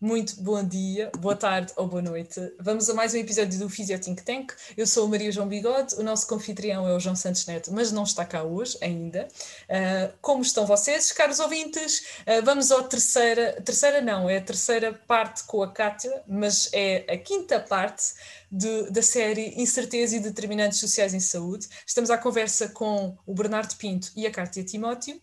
[0.00, 2.40] Muito bom dia, boa tarde ou boa noite.
[2.60, 4.52] Vamos a mais um episódio do Physio Think Tank.
[4.76, 7.90] Eu sou a Maria João Bigode, o nosso confitrião é o João Santos Neto, mas
[7.90, 9.26] não está cá hoje ainda.
[9.64, 12.06] Uh, como estão vocês, caros ouvintes?
[12.20, 17.04] Uh, vamos à terceira, terceira não, é a terceira parte com a Kátia, mas é
[17.12, 18.04] a quinta parte
[18.52, 21.66] de, da série Incerteza e Determinantes Sociais em Saúde.
[21.84, 25.20] Estamos à conversa com o Bernardo Pinto e a Kátia Timóteo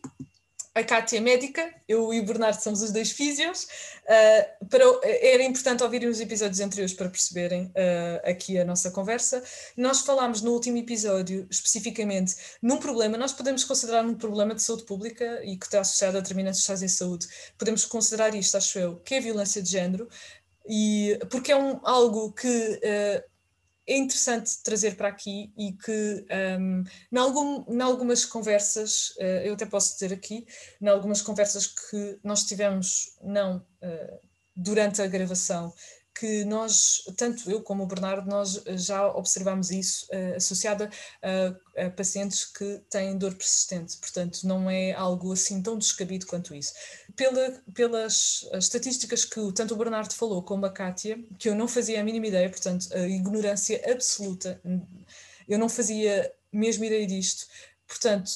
[0.76, 3.64] a Cátia é médica, eu e o Bernardo somos os dois físios.
[4.04, 9.42] Uh, para, era importante ouvirem os episódios anteriores para perceberem uh, aqui a nossa conversa.
[9.78, 14.83] Nós falámos no último episódio, especificamente, num problema, nós podemos considerar um problema de saúde
[14.83, 17.25] pública e que está associado a determinantes sociais em saúde.
[17.57, 20.10] Podemos considerar isto, acho eu, que é a violência de género,
[20.68, 23.35] e, porque é um, algo que uh,
[23.88, 26.25] é interessante trazer para aqui e que
[26.60, 30.46] um, em, algum, algumas conversas, uh, eu até posso dizer aqui,
[30.82, 34.20] em algumas conversas que nós tivemos, não uh,
[34.56, 35.73] durante a gravação,
[36.17, 40.89] que nós, tanto eu como o Bernardo, nós já observamos isso uh, associado
[41.21, 46.55] a, a, pacientes que têm dor persistente, portanto não é algo assim tão descabido quanto
[46.55, 46.73] isso.
[47.16, 51.99] Pela, pelas estatísticas que tanto o Bernardo falou como a Kátia, que eu não fazia
[51.99, 54.61] a mínima ideia, portanto a ignorância absoluta,
[55.47, 57.45] eu não fazia mesmo ideia disto,
[57.88, 58.31] Portanto,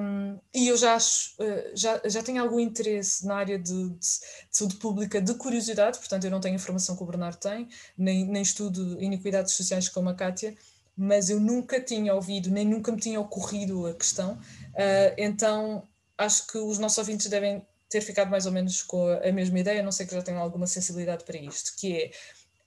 [0.00, 3.98] um, e eu já acho, uh, já, já tenho algum interesse na área de, de,
[3.98, 4.18] de,
[4.50, 8.40] saúde pública de curiosidade, portanto, eu não tenho informação que o Bernardo tem, nem, nem
[8.40, 10.56] estudo iniquidades sociais como a Kátia,
[10.96, 16.46] mas eu nunca tinha ouvido, nem nunca me tinha ocorrido a questão, uh, então acho
[16.46, 19.80] que os nossos ouvintes devem ter ficado mais ou menos com a, a mesma ideia,
[19.80, 22.10] a não sei que já tenham alguma sensibilidade para isto, que é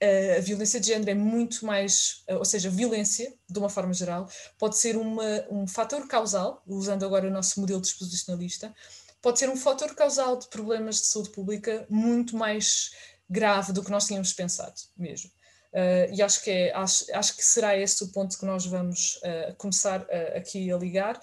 [0.00, 4.78] a violência de género é muito mais, ou seja, violência, de uma forma geral, pode
[4.78, 8.72] ser uma, um fator causal, usando agora o nosso modelo disposicionalista,
[9.20, 12.90] pode ser um fator causal de problemas de saúde pública muito mais
[13.28, 15.30] grave do que nós tínhamos pensado mesmo.
[15.72, 19.16] Uh, e acho que, é, acho, acho que será esse o ponto que nós vamos
[19.16, 21.20] uh, começar uh, aqui a ligar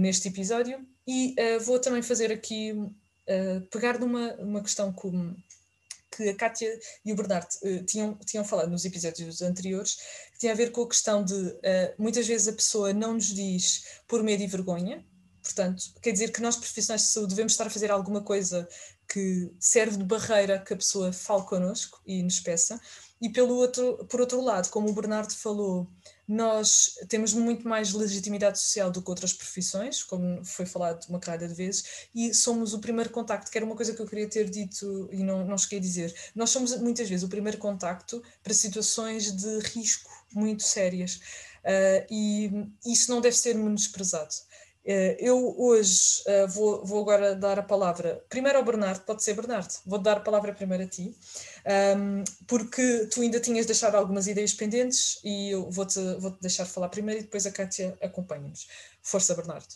[0.00, 0.86] neste episódio.
[1.06, 2.74] E vou também fazer aqui,
[3.70, 5.36] pegar numa uma questão como
[6.16, 9.96] que a Kátia e o Bernardo uh, tinham, tinham falado nos episódios anteriores,
[10.32, 13.34] que tinha a ver com a questão de uh, muitas vezes a pessoa não nos
[13.34, 15.04] diz por medo e vergonha,
[15.42, 18.68] portanto, quer dizer que nós profissionais de saúde devemos estar a fazer alguma coisa
[19.08, 22.80] que serve de barreira que a pessoa fale connosco e nos peça,
[23.20, 25.88] e pelo outro, por outro lado, como o Bernardo falou,
[26.28, 31.48] nós temos muito mais legitimidade social do que outras profissões, como foi falado uma caralho
[31.48, 34.50] de vezes, e somos o primeiro contacto, que era uma coisa que eu queria ter
[34.50, 36.14] dito e não, não cheguei a dizer.
[36.34, 41.16] Nós somos muitas vezes o primeiro contacto para situações de risco muito sérias,
[41.64, 42.50] uh, e
[42.84, 44.34] isso não deve ser menosprezado.
[44.86, 49.34] Uh, eu hoje uh, vou, vou agora dar a palavra primeiro ao Bernardo, pode ser
[49.34, 51.12] Bernardo, vou dar a palavra primeiro a ti
[52.46, 56.88] porque tu ainda tinhas deixado algumas ideias pendentes e eu vou-te vou -te deixar falar
[56.88, 58.68] primeiro e depois a Kátia acompanha-nos.
[59.02, 59.74] Força, Bernardo.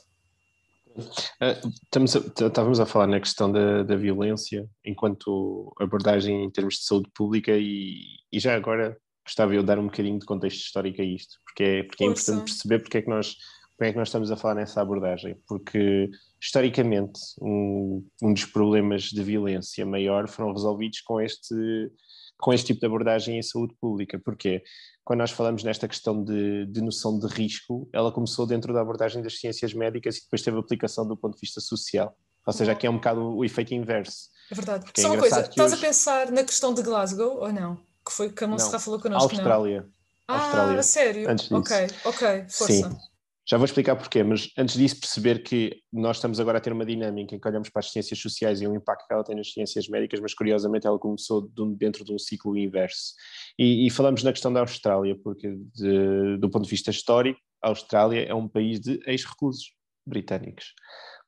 [0.97, 6.75] Uh, estamos a, estávamos a falar na questão da, da violência enquanto abordagem em termos
[6.75, 10.59] de saúde pública e, e já agora gostava eu de dar um bocadinho de contexto
[10.59, 13.37] histórico a isto, porque é, porque é importante perceber porque é que nós
[13.81, 19.05] porque é que nós estamos a falar nessa abordagem, porque historicamente, um, um dos problemas
[19.05, 21.91] de violência maior foram resolvidos com este,
[22.39, 24.21] com este tipo de abordagem em saúde pública.
[24.23, 24.63] Porquê?
[25.03, 29.23] Quando nós falamos nesta questão de, de, noção de risco, ela começou dentro da abordagem
[29.23, 32.15] das ciências médicas e depois teve aplicação do ponto de vista social.
[32.47, 34.29] Ou seja, aqui é um bocado o efeito inverso.
[34.53, 34.91] É verdade.
[34.95, 35.83] Só é uma coisa, estás hoje...
[35.83, 37.77] a pensar na questão de Glasgow ou não?
[38.05, 39.81] Que foi que a Monserrat falou connosco, Austrália.
[39.81, 39.89] Não?
[40.29, 40.83] Ah, Austrália.
[40.83, 41.31] sério?
[41.31, 41.57] Antes disso.
[41.57, 42.91] Ok, ok, força.
[42.91, 43.10] Sim.
[43.51, 46.87] Já vou explicar porquê, mas antes disso perceber que nós estamos agora a ter uma
[46.87, 49.51] dinâmica em que olhamos para as ciências sociais e o impacto que ela tem nas
[49.51, 53.13] ciências médicas, mas curiosamente ela começou dentro de um ciclo inverso.
[53.59, 57.71] E, e falamos na questão da Austrália, porque de, do ponto de vista histórico, a
[57.71, 59.75] Austrália é um país de ex-reclusos
[60.07, 60.73] britânicos.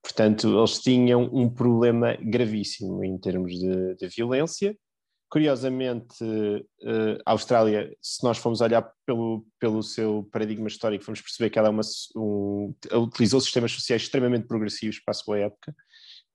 [0.01, 4.77] Portanto, eles tinham um problema gravíssimo em termos de, de violência,
[5.33, 11.49] Curiosamente, uh, a Austrália, se nós formos olhar pelo, pelo seu paradigma histórico, vamos perceber
[11.49, 11.81] que ela é uma,
[12.15, 15.75] um, utilizou sistemas sociais extremamente progressivos para a sua época,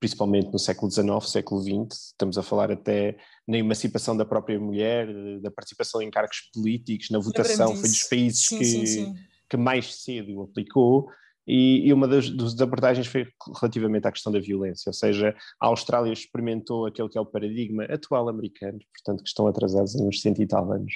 [0.00, 2.06] principalmente no século XIX, século XX.
[2.06, 5.06] Estamos a falar até na emancipação da própria mulher,
[5.42, 7.76] da participação em cargos políticos, na votação.
[7.76, 9.14] Foi dos países sim, que, sim, sim.
[9.48, 11.08] que mais cedo aplicou.
[11.48, 13.26] E, e uma das, das, abordagens foi
[13.58, 17.84] relativamente à questão da violência, ou seja, a Austrália experimentou aquele que é o paradigma
[17.84, 20.92] atual americano, portanto que estão atrasados em uns cento e tal anos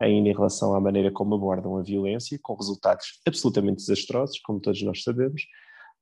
[0.00, 4.82] ainda em relação à maneira como abordam a violência, com resultados absolutamente desastrosos, como todos
[4.82, 5.42] nós sabemos,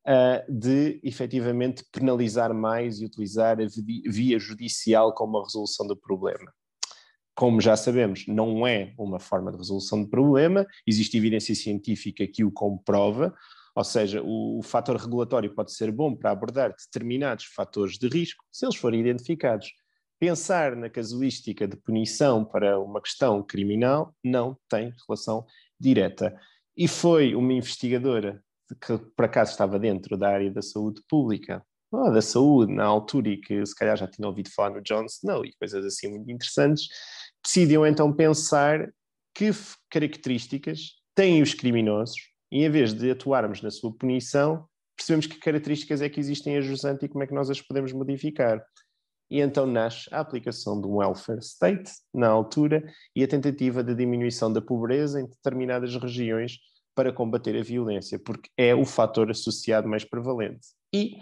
[0.06, 3.66] uh, de efetivamente penalizar mais e utilizar a
[4.06, 6.52] via judicial como a resolução do problema.
[7.34, 12.44] Como já sabemos, não é uma forma de resolução de problema, existe evidência científica que
[12.44, 13.34] o comprova,
[13.74, 18.44] ou seja, o, o fator regulatório pode ser bom para abordar determinados fatores de risco,
[18.50, 19.68] se eles forem identificados.
[20.18, 25.46] Pensar na casuística de punição para uma questão criminal não tem relação
[25.78, 26.36] direta.
[26.76, 28.42] E foi uma investigadora
[28.80, 33.30] que por acaso estava dentro da área da saúde pública, ou da saúde na altura
[33.30, 36.30] e que se calhar já tinha ouvido falar no Jon Snow e coisas assim muito
[36.30, 36.88] interessantes,
[37.42, 38.92] decidiam então pensar
[39.34, 39.50] que
[39.90, 42.16] características têm os criminosos
[42.50, 44.66] e em vez de atuarmos na sua punição,
[44.96, 47.92] percebemos que características é que existem a jusante e como é que nós as podemos
[47.92, 48.62] modificar.
[49.30, 52.82] E então nasce a aplicação do welfare state, na altura,
[53.14, 56.58] e a tentativa de diminuição da pobreza em determinadas regiões
[56.94, 60.66] para combater a violência, porque é o fator associado mais prevalente.
[60.92, 61.12] E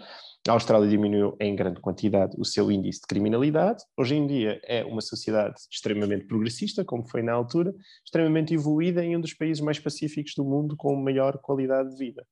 [0.47, 3.83] a Austrália diminuiu em grande quantidade o seu índice de criminalidade.
[3.97, 7.73] Hoje em dia é uma sociedade extremamente progressista, como foi na altura,
[8.05, 12.25] extremamente evoluída em um dos países mais pacíficos do mundo, com maior qualidade de vida.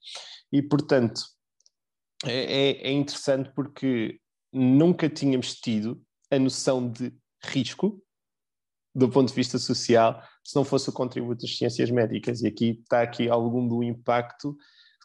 [0.52, 1.22] E, portanto,
[2.26, 4.20] é, é, é interessante porque
[4.52, 6.02] nunca tínhamos tido
[6.32, 7.14] a noção de
[7.44, 8.02] risco
[8.96, 12.42] do ponto de vista social se não fosse o contributo das ciências médicas.
[12.42, 14.56] E aqui está aqui algum do impacto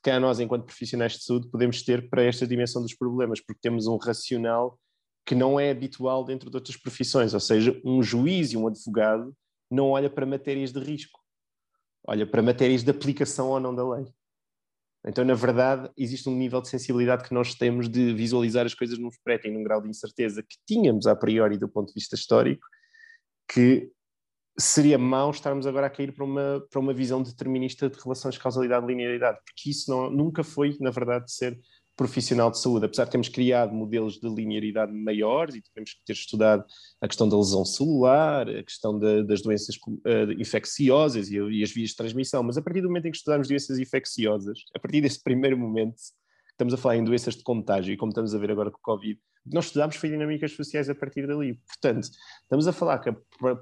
[0.03, 3.87] que nós, enquanto profissionais de saúde, podemos ter para esta dimensão dos problemas, porque temos
[3.87, 4.79] um racional
[5.27, 9.35] que não é habitual dentro de outras profissões, ou seja, um juiz e um advogado
[9.71, 11.21] não olha para matérias de risco,
[12.07, 14.07] olha para matérias de aplicação ou não da lei.
[15.07, 18.99] Então, na verdade, existe um nível de sensibilidade que nós temos de visualizar as coisas
[18.99, 22.15] num preto e num grau de incerteza que tínhamos a priori do ponto de vista
[22.15, 22.67] histórico,
[23.51, 23.91] que
[24.59, 28.41] seria mau estarmos agora a cair para uma, para uma visão determinista de relações de
[28.41, 31.59] causalidade e linearidade, porque isso não, nunca foi, na verdade, ser
[32.01, 36.15] profissional de saúde, apesar de termos criado modelos de linearidade maiores e temos que ter
[36.15, 36.65] estudado
[36.99, 41.71] a questão da lesão celular, a questão de, das doenças uh, infecciosas e, e, as
[41.71, 45.03] vias de transmissão, mas a partir do momento em que estudamos doenças infecciosas, a partir
[45.03, 45.97] desse primeiro momento,
[46.51, 48.83] estamos a falar em doenças de contágio, e como estamos a ver agora com o
[48.83, 51.55] Covid, nós estudámos foi dinâmicas sociais a partir dali.
[51.67, 52.09] Portanto,
[52.43, 53.13] estamos a falar que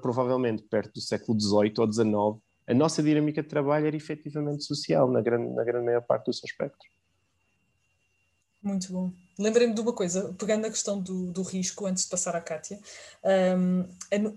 [0.01, 5.09] provavelmente perto do século XVIII ou XIX, a nossa dinâmica de trabalho era efetivamente social,
[5.11, 6.87] na grande, na grande maior parte do seu espectro.
[8.61, 9.11] Muito bom.
[9.37, 12.77] Lembrei-me de uma coisa, pegando a questão do, do risco, antes de passar à Kátia,
[13.57, 13.85] um,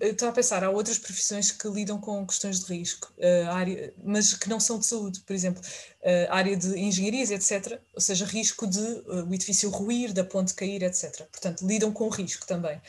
[0.00, 3.92] eu estava a pensar, há outras profissões que lidam com questões de risco, uh, área,
[4.04, 8.24] mas que não são de saúde, por exemplo, uh, área de engenharias, etc., ou seja,
[8.24, 11.26] risco de uh, o edifício ruir, da ponte cair, etc.
[11.32, 12.80] Portanto, lidam com risco também.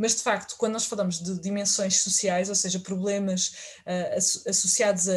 [0.00, 3.48] Mas, de facto, quando nós falamos de dimensões sociais, ou seja, problemas
[3.86, 5.14] uh, associados a,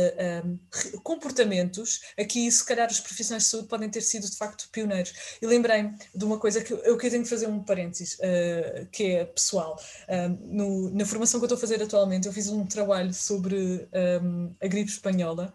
[1.01, 5.37] comportamentos, aqui, se calhar, os profissionais de saúde podem ter sido, de facto, pioneiros.
[5.41, 9.03] E lembrei-me de uma coisa que eu, eu tenho que fazer um parênteses, uh, que
[9.15, 9.81] é pessoal.
[10.09, 13.87] Uh, no, na formação que eu estou a fazer atualmente, eu fiz um trabalho sobre
[14.21, 15.53] um, a gripe espanhola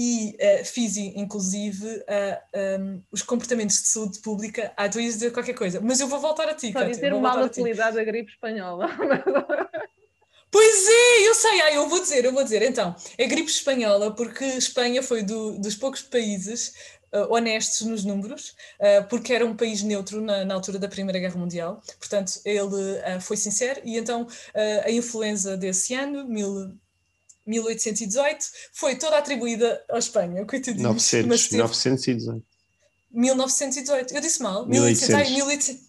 [0.00, 4.72] e uh, fiz inclusive uh, um, os comportamentos de saúde pública.
[4.76, 6.72] Ah, tu ias dizer qualquer coisa, mas eu vou voltar a ti.
[6.72, 8.86] Pode dizer mal apelidado da gripe espanhola.
[10.50, 12.62] Pois é, eu sei, ah, eu vou dizer, eu vou dizer.
[12.62, 16.72] Então, é gripe espanhola, porque Espanha foi do, dos poucos países
[17.12, 21.18] uh, honestos nos números, uh, porque era um país neutro na, na, altura da Primeira
[21.18, 21.82] Guerra Mundial.
[21.98, 24.26] Portanto, ele uh, foi sincero e então
[24.86, 26.74] a influenza desse ano, mil,
[27.48, 30.82] 1818, foi toda atribuída à Espanha, coitadinhos.
[30.82, 32.44] 900, 918.
[33.10, 35.30] 1918, eu disse mal, 1800.
[35.30, 35.32] 1800.
[35.32, 35.88] 1800.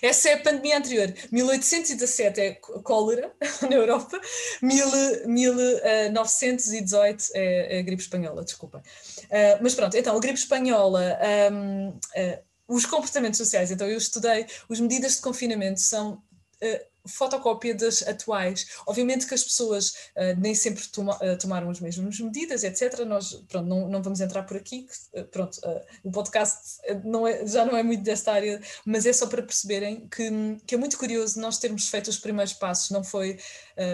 [0.00, 1.12] Essa é a pandemia anterior.
[1.30, 3.30] 1817 é cólera
[3.62, 4.20] na Europa,
[4.62, 8.78] 1918 é, é a gripe espanhola, desculpa.
[8.78, 11.18] Uh, mas pronto, então, a gripe espanhola,
[11.52, 16.22] um, uh, ah, os comportamentos sociais, então eu estudei, as medidas de confinamento são.
[16.62, 18.66] Uh, fotocópia das atuais.
[18.86, 23.00] Obviamente que as pessoas uh, nem sempre toma, uh, tomaram as mesmas medidas, etc.
[23.06, 25.60] Nós pronto, não, não vamos entrar por aqui, que, uh, pronto,
[26.02, 30.08] o podcast não é, já não é muito desta área, mas é só para perceberem
[30.08, 30.30] que,
[30.66, 33.38] que é muito curioso nós termos feito os primeiros passos, não foi,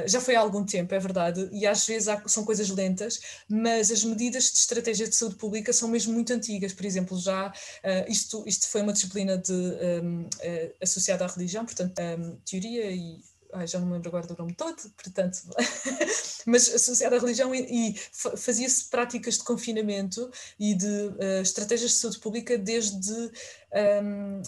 [0.07, 3.91] já foi há algum tempo, é verdade, e às vezes há, são coisas lentas, mas
[3.91, 7.53] as medidas de estratégia de saúde pública são mesmo muito antigas, por exemplo, já
[8.09, 10.29] isto, isto foi uma disciplina de, um,
[10.81, 13.21] associada à religião, portanto, um, teoria e
[13.53, 15.39] ai, já não me lembro agora do nome todo, portanto,
[16.47, 21.97] mas associada à religião e, e fazia-se práticas de confinamento e de uh, estratégias de
[21.97, 23.13] saúde pública desde
[24.03, 24.43] um,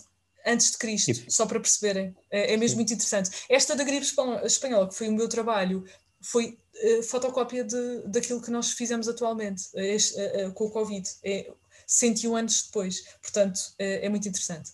[0.47, 1.25] antes de Cristo, Sim.
[1.29, 2.15] só para perceberem.
[2.31, 2.77] É, é mesmo Sim.
[2.77, 3.31] muito interessante.
[3.49, 4.07] Esta da gripe
[4.45, 5.85] espanhola, que foi o meu trabalho,
[6.21, 11.09] foi uh, fotocópia de, daquilo que nós fizemos atualmente uh, com o Covid.
[11.25, 11.51] É,
[11.87, 13.03] 101 anos depois.
[13.21, 14.71] Portanto, é muito interessante.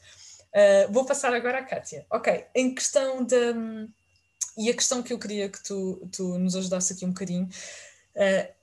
[0.48, 2.06] Uh, vou passar agora à Kátia.
[2.10, 3.54] Ok, em questão da.
[4.56, 7.48] E a questão que eu queria que tu, tu nos ajudasse aqui um bocadinho.
[8.16, 8.57] Uh,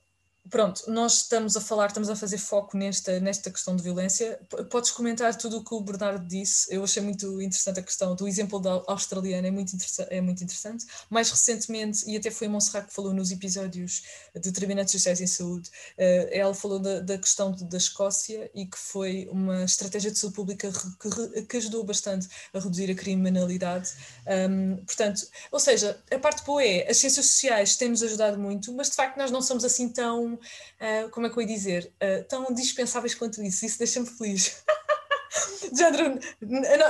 [0.50, 4.38] pronto, nós estamos a falar, estamos a fazer foco nesta, nesta questão de violência.
[4.70, 6.72] Podes comentar tudo o que o Bernardo disse?
[6.74, 9.76] Eu achei muito interessante a questão do exemplo da australiana, é muito,
[10.10, 10.86] é muito interessante.
[11.10, 14.02] Mais recentemente, e até foi a Monserrat que falou nos episódios
[14.34, 18.66] de determinados sociais em saúde, uh, ela falou da, da questão de, da Escócia e
[18.66, 23.92] que foi uma estratégia de saúde pública que, que ajudou bastante a reduzir a criminalidade.
[24.26, 28.90] Um, portanto, ou seja, a parte boa é, as ciências sociais têm-nos ajudado muito, mas
[28.90, 32.26] de facto nós não somos assim tão uh, como é que eu ia dizer, uh,
[32.28, 33.66] tão dispensáveis quanto isso.
[33.66, 34.64] Isso deixa-me feliz.
[35.76, 36.18] Género,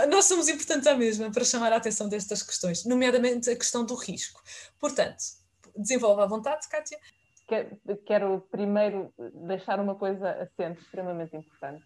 [0.08, 3.94] nós somos importantes à mesma para chamar a atenção destas questões, nomeadamente a questão do
[3.94, 4.42] risco.
[4.78, 5.22] Portanto,
[5.76, 6.98] desenvolva à vontade, Kátia.
[8.04, 9.12] Quero primeiro
[9.46, 11.84] deixar uma coisa assente extremamente importante.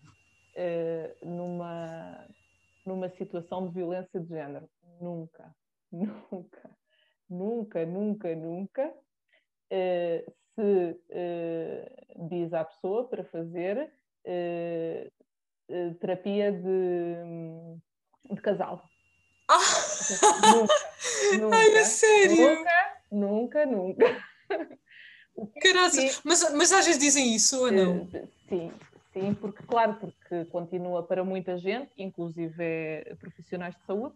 [0.57, 2.27] Uh, numa,
[2.85, 4.69] numa situação de violência de género,
[5.01, 5.55] nunca,
[5.93, 6.71] nunca,
[7.29, 13.91] nunca, nunca, nunca uh, se uh, diz à pessoa para fazer
[14.27, 18.85] uh, terapia de, de casal.
[19.49, 19.59] Ah!
[20.53, 20.75] Nunca,
[21.41, 21.57] nunca.
[21.57, 22.65] Ai, é sério?
[23.11, 24.23] Nunca, nunca, nunca.
[25.63, 28.09] Caraças, mas, mas às vezes dizem isso ou não?
[28.49, 28.73] Sim,
[29.13, 34.15] sim, porque claro, porque continua para muita gente, inclusive profissionais de saúde,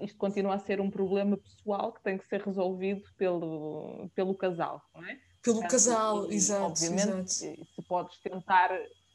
[0.00, 4.82] isto continua a ser um problema pessoal que tem que ser resolvido pelo, pelo casal,
[4.92, 5.16] não é?
[5.42, 6.64] Pelo casal, e, exato.
[6.64, 7.64] Obviamente, exato.
[7.74, 8.70] se podes tentar.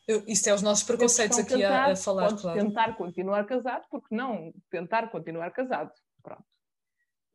[0.07, 2.59] Eu, isto é os nossos preconceitos aqui a, a, falar, podes claro.
[2.59, 5.91] tentar continuar casado, porque não tentar continuar casado.
[6.21, 6.45] Pronto.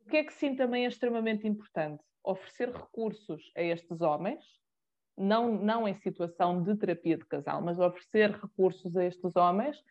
[0.05, 2.03] O que é que sim também é extremamente importante?
[2.23, 4.43] Oferecer recursos a estes homens,
[5.17, 9.83] não, não em situação de terapia de casal, mas oferecer recursos a estes homens eh,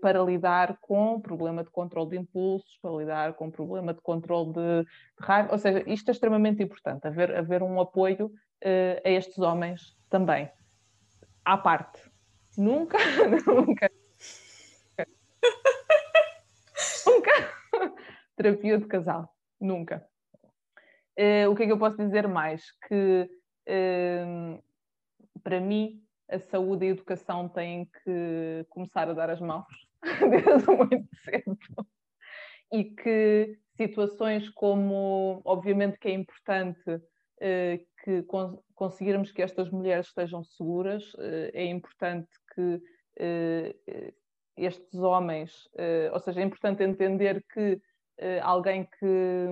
[0.00, 4.00] para lidar com o problema de controle de impulsos, para lidar com o problema de
[4.00, 4.86] controle de, de
[5.20, 5.52] raiva.
[5.52, 10.50] Ou seja, isto é extremamente importante, haver, haver um apoio uh, a estes homens também.
[11.44, 12.02] À parte.
[12.56, 12.98] Nunca,
[13.46, 13.90] nunca.
[17.06, 17.32] nunca.
[18.36, 19.34] Terapia de casal.
[19.60, 20.06] Nunca.
[21.18, 22.70] Uh, o que é que eu posso dizer mais?
[22.86, 23.28] Que
[23.68, 24.62] uh,
[25.42, 29.66] para mim a saúde e a educação têm que começar a dar as mãos
[30.30, 31.58] desde muito cedo.
[32.72, 37.00] E que situações como, obviamente que é importante
[37.40, 42.80] eh, que cons conseguirmos que estas mulheres estejam seguras, eh, é importante que
[43.16, 43.74] eh,
[44.56, 47.80] estes homens, eh, ou seja, é importante entender que
[48.18, 49.46] eh, alguém que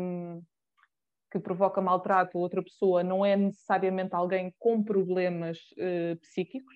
[1.30, 6.74] que provoca maltrato a outra pessoa não é necessariamente alguém com problemas uh, psíquicos,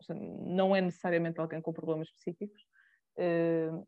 [0.00, 2.60] seja, não é necessariamente alguém com problemas psíquicos,
[3.18, 3.86] uh,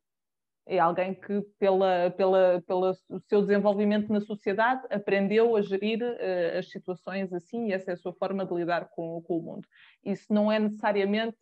[0.66, 2.94] é alguém que, pela, pela, pelo
[3.28, 7.98] seu desenvolvimento na sociedade, aprendeu a gerir uh, as situações assim e essa é a
[7.98, 9.68] sua forma de lidar com, com o mundo.
[10.04, 11.38] Isso não é necessariamente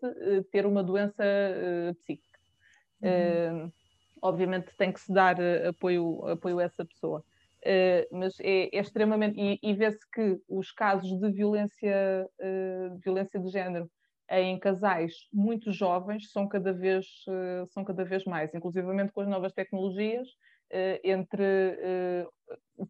[0.51, 1.23] ter uma doença
[2.01, 2.33] psíquica.
[3.05, 3.73] Uhum.
[4.23, 5.37] obviamente tem que se dar
[5.69, 7.25] apoio, apoio a essa pessoa.
[7.65, 9.39] Uh, mas é, é, extremamente.
[9.41, 13.89] E, e vê-se que os casos de violência, uh, violência de género
[14.29, 19.29] em casais muito jovens são cada vez, uh, são cada vez mais, inclusivamente com as
[19.29, 20.29] novas tecnologias,
[21.05, 21.77] entre,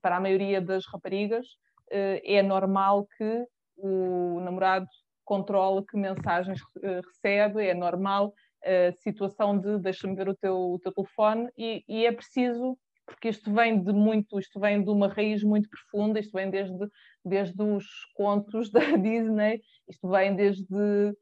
[0.00, 1.44] para a maioria das raparigas,
[1.90, 3.44] é normal que
[3.76, 4.86] o namorado
[5.24, 8.32] controle que mensagens recebe, é normal
[8.64, 12.78] a situação de deixa-me ver o teu, o teu telefone e, e é preciso
[13.12, 16.88] porque isto vem de muito, isto vem de uma raiz muito profunda, isto vem desde,
[17.24, 21.14] desde os contos da Disney, isto vem desde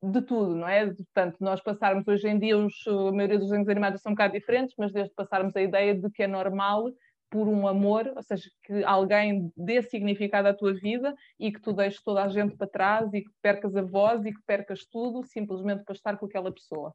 [0.00, 0.86] de tudo, não é?
[0.86, 4.34] Portanto, nós passarmos hoje em dia, os, a maioria dos desenhos animados são um bocado
[4.34, 6.84] diferentes, mas desde passarmos a ideia de que é normal
[7.30, 11.72] por um amor, ou seja, que alguém dê significado à tua vida e que tu
[11.72, 15.24] deixes toda a gente para trás e que percas a voz e que percas tudo
[15.24, 16.94] simplesmente para estar com aquela pessoa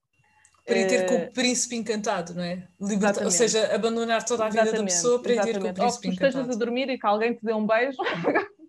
[0.65, 2.67] para ir ter com o eh, príncipe encantado, não é?
[2.79, 5.74] Liberta ou seja, abandonar toda a vida exatamente, da pessoa para ir ter com o
[5.74, 6.55] príncipe ou que tu estejas encantado.
[6.55, 7.98] a dormir e que alguém te dê um beijo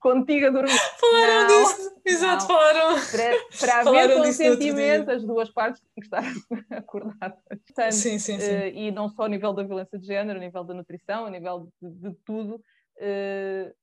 [0.00, 0.78] contigo a dormir.
[0.98, 2.96] Falaram não, disso, exato, falaram.
[3.10, 6.22] Para, para haver consentimento, as duas partes têm que estar
[6.76, 7.38] acordadas.
[7.48, 8.50] Portanto, sim, sim, sim.
[8.50, 11.30] Uh, e não só a nível da violência de género, a nível da nutrição, a
[11.30, 13.74] nível de, de tudo, uh,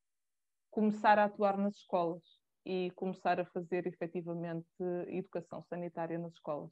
[0.70, 2.22] começar a atuar nas escolas
[2.64, 4.68] e começar a fazer efetivamente
[5.08, 6.70] educação sanitária nas escolas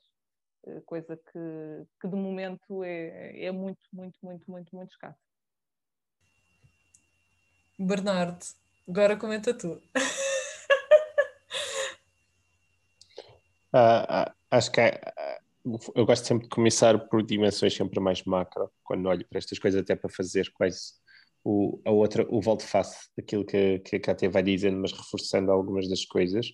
[0.86, 5.20] coisa que, que de momento é, é muito, muito, muito, muito, muito escassa.
[7.78, 8.46] Bernardo,
[8.88, 9.74] agora comenta tu.
[9.74, 9.80] Uh,
[13.76, 15.42] uh, acho que uh,
[15.96, 19.82] eu gosto sempre de começar por dimensões sempre mais macro, quando olho para estas coisas,
[19.82, 20.94] até para fazer quase
[21.44, 25.90] o, a outra, o volte-face daquilo que, que a Cátia vai dizendo, mas reforçando algumas
[25.90, 26.48] das coisas.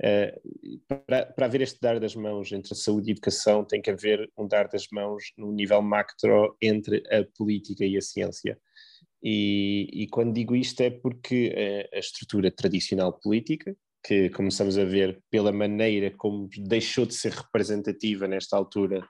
[0.00, 4.46] Uh, para, haver este dar das mãos entre saúde e educação, tem que haver um
[4.46, 8.58] dar das mãos no nível macro entre a política e a ciência.
[9.22, 11.52] E, e quando digo isto é porque
[11.92, 17.32] a, a, estrutura tradicional política, que começamos a ver pela maneira como deixou de ser
[17.32, 19.06] representativa nesta altura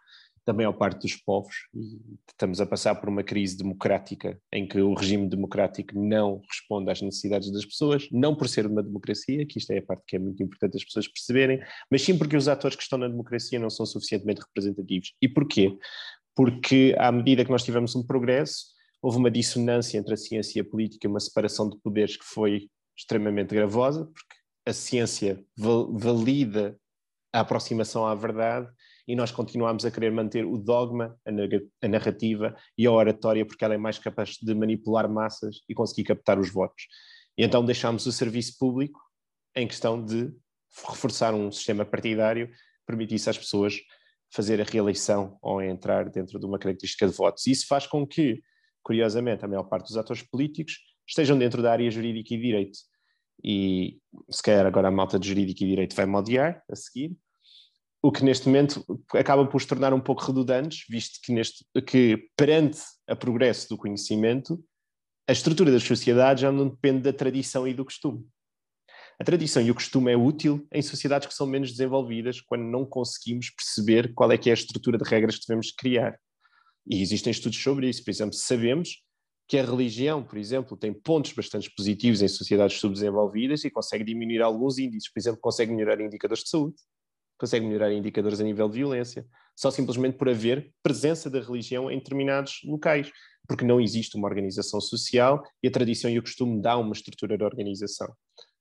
[0.48, 4.80] da maior parte dos povos, e estamos a passar por uma crise democrática em que
[4.80, 9.58] o regime democrático não responde às necessidades das pessoas, não por ser uma democracia, que
[9.58, 12.48] isto é a parte que é muito importante as pessoas perceberem, mas sim porque os
[12.48, 15.12] atores que estão na democracia não são suficientemente representativos.
[15.20, 15.76] E porquê?
[16.34, 18.68] Porque à medida que nós tivemos um progresso,
[19.02, 22.70] houve uma dissonância entre a ciência e a política, uma separação de poderes que foi
[22.96, 24.34] extremamente gravosa, porque
[24.66, 26.74] a ciência valida
[27.34, 28.66] a aproximação à verdade
[29.08, 33.72] e nós continuamos a querer manter o dogma, a narrativa e a oratória, porque ela
[33.72, 36.84] é mais capaz de manipular massas e conseguir captar os votos.
[37.36, 39.00] E então deixamos o serviço público
[39.56, 40.30] em questão de
[40.86, 42.50] reforçar um sistema partidário,
[42.86, 43.80] permitisse às pessoas
[44.30, 47.46] fazer a reeleição ou entrar dentro de uma característica de votos.
[47.46, 48.42] E isso faz com que,
[48.82, 50.74] curiosamente, a maior parte dos atores políticos
[51.08, 52.78] estejam dentro da área jurídica e direito.
[53.42, 53.98] E
[54.28, 57.16] se calhar agora a malta de jurídico e direito vai-me odiar a seguir,
[58.02, 62.28] o que neste momento acaba por se tornar um pouco redundantes, visto que, neste, que
[62.36, 64.62] perante a progresso do conhecimento,
[65.28, 68.24] a estrutura das sociedades já não depende da tradição e do costume.
[69.20, 72.86] A tradição e o costume é útil em sociedades que são menos desenvolvidas, quando não
[72.86, 76.16] conseguimos perceber qual é que é a estrutura de regras que devemos criar.
[76.86, 78.04] E existem estudos sobre isso.
[78.04, 79.02] Por exemplo, sabemos
[79.48, 84.40] que a religião, por exemplo, tem pontos bastante positivos em sociedades subdesenvolvidas e consegue diminuir
[84.40, 85.10] alguns índices.
[85.12, 86.76] Por exemplo, consegue melhorar indicadores de saúde
[87.38, 89.26] consegue melhorar indicadores a nível de violência,
[89.56, 93.10] só simplesmente por haver presença da religião em determinados locais,
[93.46, 97.38] porque não existe uma organização social e a tradição e o costume dão uma estrutura
[97.38, 98.12] de organização.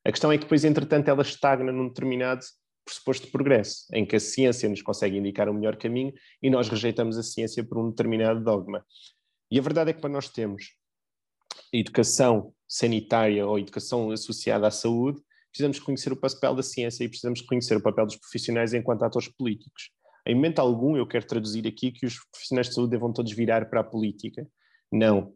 [0.06, 2.46] A questão é que depois, entretanto, ela estagna num determinado
[2.86, 6.70] pressuposto de progresso, em que a ciência nos consegue indicar o melhor caminho e nós
[6.70, 8.86] rejeitamos a ciência por um determinado dogma.
[9.52, 10.74] E a verdade é que para nós temos
[11.74, 15.22] educação sanitária ou educação associada à saúde,
[15.58, 19.28] precisamos reconhecer o papel da ciência e precisamos reconhecer o papel dos profissionais enquanto atores
[19.28, 19.90] políticos.
[20.26, 23.68] Em momento algum, eu quero traduzir aqui que os profissionais de saúde devam todos virar
[23.70, 24.48] para a política.
[24.92, 25.34] Não,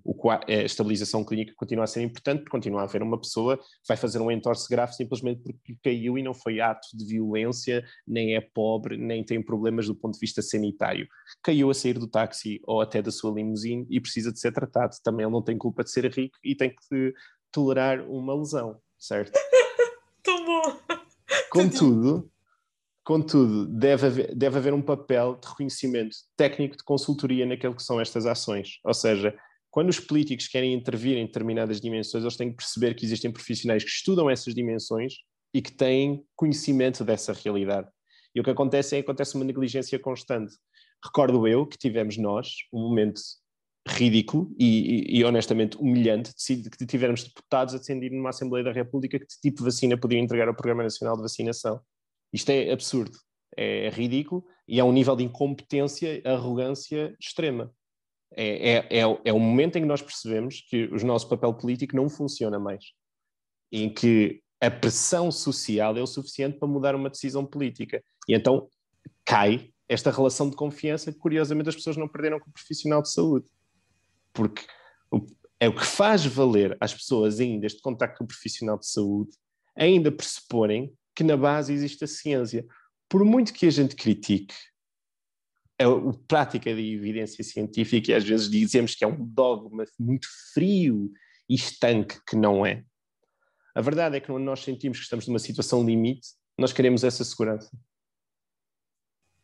[0.47, 3.97] a estabilização clínica continua a ser importante, porque continua a haver uma pessoa que vai
[3.97, 8.41] fazer um entorse grave simplesmente porque caiu e não foi ato de violência, nem é
[8.41, 11.07] pobre, nem tem problemas do ponto de vista sanitário.
[11.43, 14.95] Caiu a sair do táxi ou até da sua limusine e precisa de ser tratado.
[15.03, 17.13] Também ele não tem culpa de ser rico e tem que
[17.51, 19.37] tolerar uma lesão, certo?
[21.51, 22.31] Contudo,
[23.03, 27.99] contudo deve, haver, deve haver um papel de reconhecimento técnico de consultoria naquilo que são
[27.99, 28.79] estas ações.
[28.85, 29.37] Ou seja,
[29.69, 33.83] quando os políticos querem intervir em determinadas dimensões, eles têm que perceber que existem profissionais
[33.83, 35.15] que estudam essas dimensões
[35.53, 37.89] e que têm conhecimento dessa realidade.
[38.33, 40.55] E o que acontece é que acontece uma negligência constante.
[41.03, 43.19] Recordo eu que tivemos nós um momento
[43.87, 46.31] ridículo e, e, e, honestamente humilhante
[46.79, 50.47] de tivermos deputados a decidir numa Assembleia da República que tipo de vacina podia entregar
[50.47, 51.81] ao Programa Nacional de Vacinação.
[52.31, 53.17] Isto é absurdo,
[53.57, 57.73] é, é ridículo e é um nível de incompetência, arrogância extrema.
[58.33, 61.95] É, é, é, é o momento em que nós percebemos que o nosso papel político
[61.95, 62.85] não funciona mais,
[63.71, 68.01] em que a pressão social é o suficiente para mudar uma decisão política.
[68.29, 68.69] E então
[69.25, 73.11] cai esta relação de confiança que, curiosamente, as pessoas não perderam com o profissional de
[73.11, 73.47] saúde
[74.33, 74.65] porque
[75.59, 79.31] é o que faz valer às pessoas ainda este contacto com o profissional de saúde,
[79.75, 82.65] ainda pressuporem que na base existe a ciência.
[83.07, 84.55] Por muito que a gente critique
[85.79, 90.27] a, a prática da evidência científica, e às vezes dizemos que é um dogma muito
[90.53, 91.11] frio
[91.47, 92.83] e estanque, que não é.
[93.75, 97.23] A verdade é que quando nós sentimos que estamos numa situação limite, nós queremos essa
[97.23, 97.69] segurança.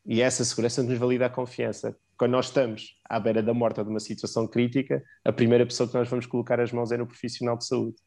[0.08, 3.84] E essa segurança nos valida a confiança quando nós estamos à beira da morte ou
[3.86, 7.06] de uma situação crítica, a primeira pessoa que nós vamos colocar as mãos é no
[7.06, 7.98] profissional de saúde.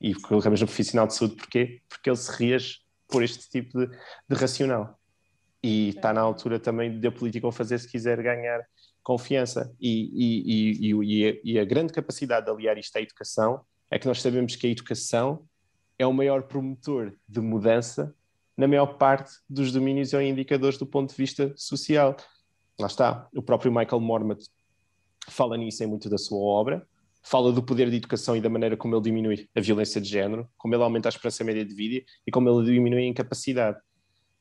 [0.00, 1.82] E colocamos no profissional de saúde porquê?
[1.88, 4.98] Porque ele se reage por este tipo de, de racional.
[5.62, 8.64] E está na altura também da política o fazer se quiser ganhar
[9.02, 9.72] confiança.
[9.78, 14.22] E, e, e, e, a, grande capacidade de aliar isto à educação é que nós
[14.22, 15.46] sabemos que a educação
[15.98, 18.14] é o maior promotor de mudança
[18.56, 22.16] na maior parte dos domínios ou indicadores do ponto de vista social
[22.78, 24.44] lá está, o próprio Michael Mormont
[25.28, 26.86] fala nisso em muito da sua obra,
[27.22, 30.48] fala do poder de educação e da maneira como ele diminui a violência de género,
[30.58, 33.78] como ele aumenta a esperança média de vida e como ele diminui a incapacidade.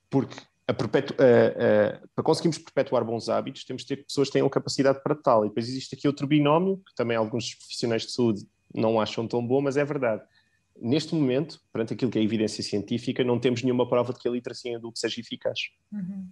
[0.10, 0.36] Porque
[0.76, 1.14] perpetu...
[1.14, 5.46] para conseguirmos perpetuar bons hábitos, temos de ter pessoas que tenham capacidade para tal.
[5.46, 9.46] E depois existe aqui outro binómio, que também alguns profissionais de saúde não acham tão
[9.46, 10.24] bom, mas é verdade.
[10.80, 14.28] Neste momento, perante aquilo que é a evidência científica, não temos nenhuma prova de que
[14.28, 15.60] a literacia em adulto seja eficaz.
[15.92, 16.28] Uhum.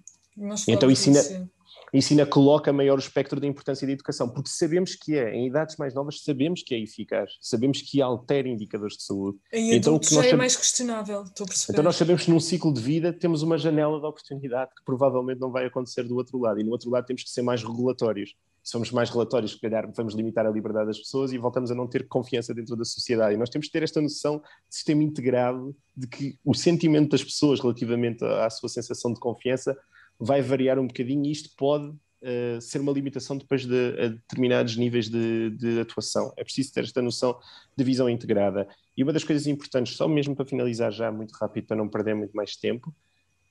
[0.68, 1.50] Então isso ainda,
[1.94, 5.76] ainda coloca maior o espectro da importância da educação, porque sabemos que é, em idades
[5.78, 9.38] mais novas, sabemos que é eficaz, sabemos que altera indicadores de saúde.
[9.52, 11.74] Em então, adultos já é mais questionável, estou a perceber.
[11.74, 15.40] Então nós sabemos que num ciclo de vida temos uma janela de oportunidade que provavelmente
[15.40, 18.36] não vai acontecer do outro lado, e no outro lado temos que ser mais regulatórios.
[18.62, 21.76] Se somos mais relatórios, se calhar vamos limitar a liberdade das pessoas e voltamos a
[21.76, 23.34] não ter confiança dentro da sociedade.
[23.34, 24.38] E nós temos que ter esta noção
[24.70, 29.76] de sistema integrado, de que o sentimento das pessoas relativamente à sua sensação de confiança
[30.20, 35.10] vai variar um bocadinho e isto pode uh, ser uma limitação depois de determinados níveis
[35.10, 36.34] de, de, atuação.
[36.36, 37.40] É preciso ter esta noção
[37.78, 38.68] de visão integrada.
[38.98, 42.16] E uma das coisas importantes, só mesmo para finalizar já muito rápido, para não perder
[42.16, 42.94] muito mais tempo,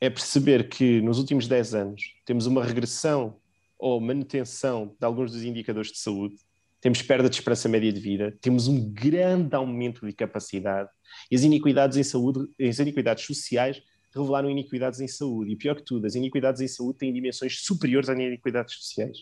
[0.01, 3.37] é perceber que nos últimos 10 anos temos uma regressão
[3.79, 6.37] ou manutenção de alguns dos indicadores de saúde,
[6.81, 10.89] temos perda de esperança média de vida, temos um grande aumento de capacidade
[11.31, 13.83] e as iniquidades em saúde, as iniquidades sociais
[14.15, 15.53] revelaram iniquidades em saúde.
[15.53, 19.19] E pior que tudo, as iniquidades em saúde têm dimensões superiores às iniquidades sociais.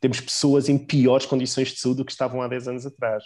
[0.00, 3.24] Temos pessoas em piores condições de saúde do que estavam há 10 anos atrás.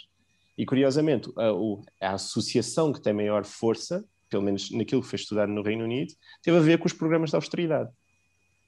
[0.57, 5.51] E curiosamente, a, a associação que tem maior força, pelo menos naquilo que foi estudado
[5.51, 7.89] no Reino Unido, teve a ver com os programas de austeridade.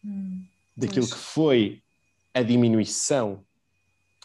[0.04, 0.44] Hum,
[0.76, 1.82] Daquilo que foi
[2.34, 3.44] a diminuição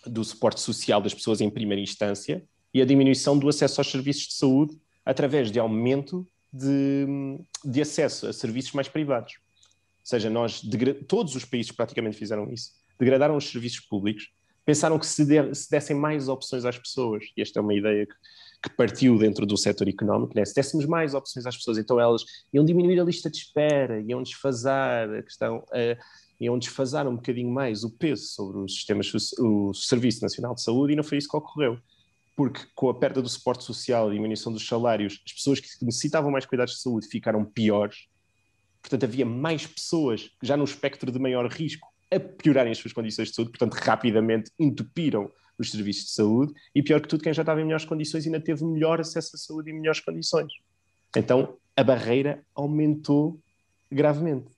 [0.05, 4.29] do suporte social das pessoas em primeira instância e a diminuição do acesso aos serviços
[4.29, 9.35] de saúde através de aumento de, de acesso a serviços mais privados.
[9.35, 10.63] Ou seja, nós,
[11.07, 14.31] todos os países praticamente fizeram isso, degradaram os serviços públicos,
[14.65, 18.15] pensaram que se, se dessem mais opções às pessoas, e esta é uma ideia que,
[18.63, 20.45] que partiu dentro do setor económico, né?
[20.45, 24.23] se dessemos mais opções às pessoas, então elas iam diminuir a lista de espera, iam
[24.23, 26.03] desfasar a questão, uh,
[26.41, 30.93] iam desfasar um bocadinho mais o peso sobre os sistemas, o Serviço Nacional de Saúde,
[30.93, 31.79] e não foi isso que ocorreu
[32.37, 35.69] porque com a perda do suporte social e a diminuição dos salários, as pessoas que
[35.85, 38.09] necessitavam mais cuidados de saúde ficaram piores.
[38.81, 43.29] Portanto, havia mais pessoas já no espectro de maior risco a piorarem as suas condições
[43.29, 47.43] de saúde, portanto, rapidamente entupiram os serviços de saúde e, pior que tudo, quem já
[47.43, 50.53] estava em melhores condições ainda teve melhor acesso à saúde e melhores condições.
[51.15, 53.39] Então, a barreira aumentou
[53.91, 54.49] gravemente.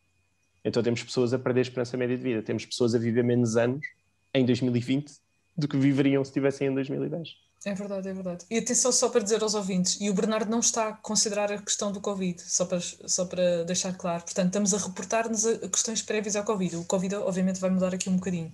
[0.64, 3.56] Então, temos pessoas a perder a esperança média de vida, temos pessoas a viver menos
[3.56, 3.84] anos
[4.32, 5.12] em 2020
[5.56, 7.36] do que viveriam se estivessem em 2010.
[7.64, 8.44] É verdade, é verdade.
[8.50, 11.62] E atenção só para dizer aos ouvintes, e o Bernardo não está a considerar a
[11.62, 14.24] questão do Covid, só para, só para deixar claro.
[14.24, 16.76] Portanto, estamos a reportar-nos a questões prévias ao Covid.
[16.76, 18.52] O Covid, obviamente, vai mudar aqui um bocadinho.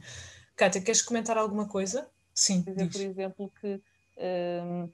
[0.55, 2.07] Kátia, queres comentar alguma coisa?
[2.35, 2.61] Sim.
[2.61, 2.92] Dizer, diz.
[2.92, 3.81] por exemplo, que
[4.18, 4.90] um,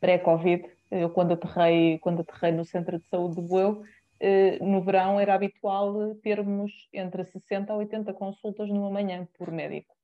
[0.00, 5.18] pré-Covid, eu quando aterrei, quando aterrei no Centro de Saúde de Boeu, uh, no verão
[5.18, 9.94] era habitual termos entre 60 a 80 consultas numa manhã por médico.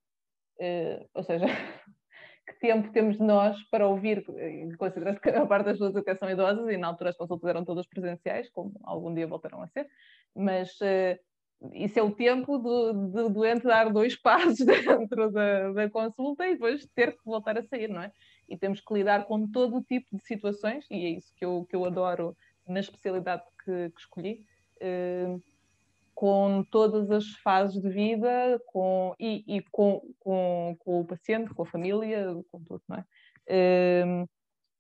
[0.59, 1.47] Uh, ou seja,
[2.47, 4.25] que tempo temos nós para ouvir,
[4.79, 7.65] considerando que a parte das pessoas até são idosas e na altura as consultas eram
[7.65, 9.89] todas presenciais, como algum dia voltarão a ser,
[10.35, 11.19] mas uh,
[11.73, 16.53] isso é o tempo do, do, doente dar dois passos dentro da, da, consulta e
[16.53, 18.13] depois ter que voltar a sair, não é?
[18.49, 21.67] E temos que lidar com todo o tipo de situações, e é isso que eu,
[21.69, 22.37] que eu adoro
[22.69, 24.45] na especialidade que, que escolhi.
[24.81, 25.43] Uh,
[26.17, 31.63] com todas as fases de vida com, e, e com, com, com, o paciente, com
[31.63, 33.05] a família, com tudo, não é?
[34.07, 34.27] Um,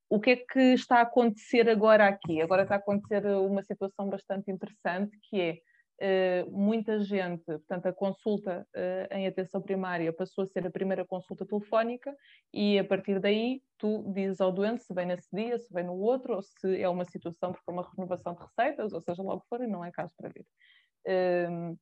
[0.08, 2.40] o que é que está a acontecer agora aqui?
[2.40, 5.58] Agora está a acontecer uma situação bastante interessante que é
[5.98, 11.06] Uh, muita gente, portanto, a consulta uh, em atenção primária passou a ser a primeira
[11.06, 12.14] consulta telefónica
[12.52, 15.94] e a partir daí tu dizes ao doente se vem nesse dia, se vem no
[15.94, 19.42] outro, ou se é uma situação porque é uma renovação de receitas, ou seja, logo
[19.48, 20.44] for e não é caso para vir.
[21.06, 21.76] Um,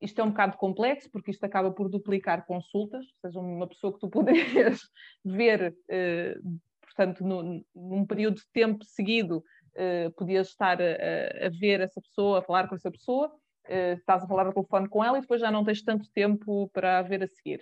[0.00, 3.92] isto é um bocado complexo, porque isto acaba por duplicar consultas, ou seja, uma pessoa
[3.92, 4.80] que tu poderias
[5.24, 11.80] ver, uh, portanto, no, num período de tempo seguido, uh, podias estar a, a, ver
[11.80, 15.18] essa pessoa, a falar com essa pessoa, uh, estás a falar no telefone com ela
[15.18, 17.60] e depois já não tens tanto tempo para a ver a seguir.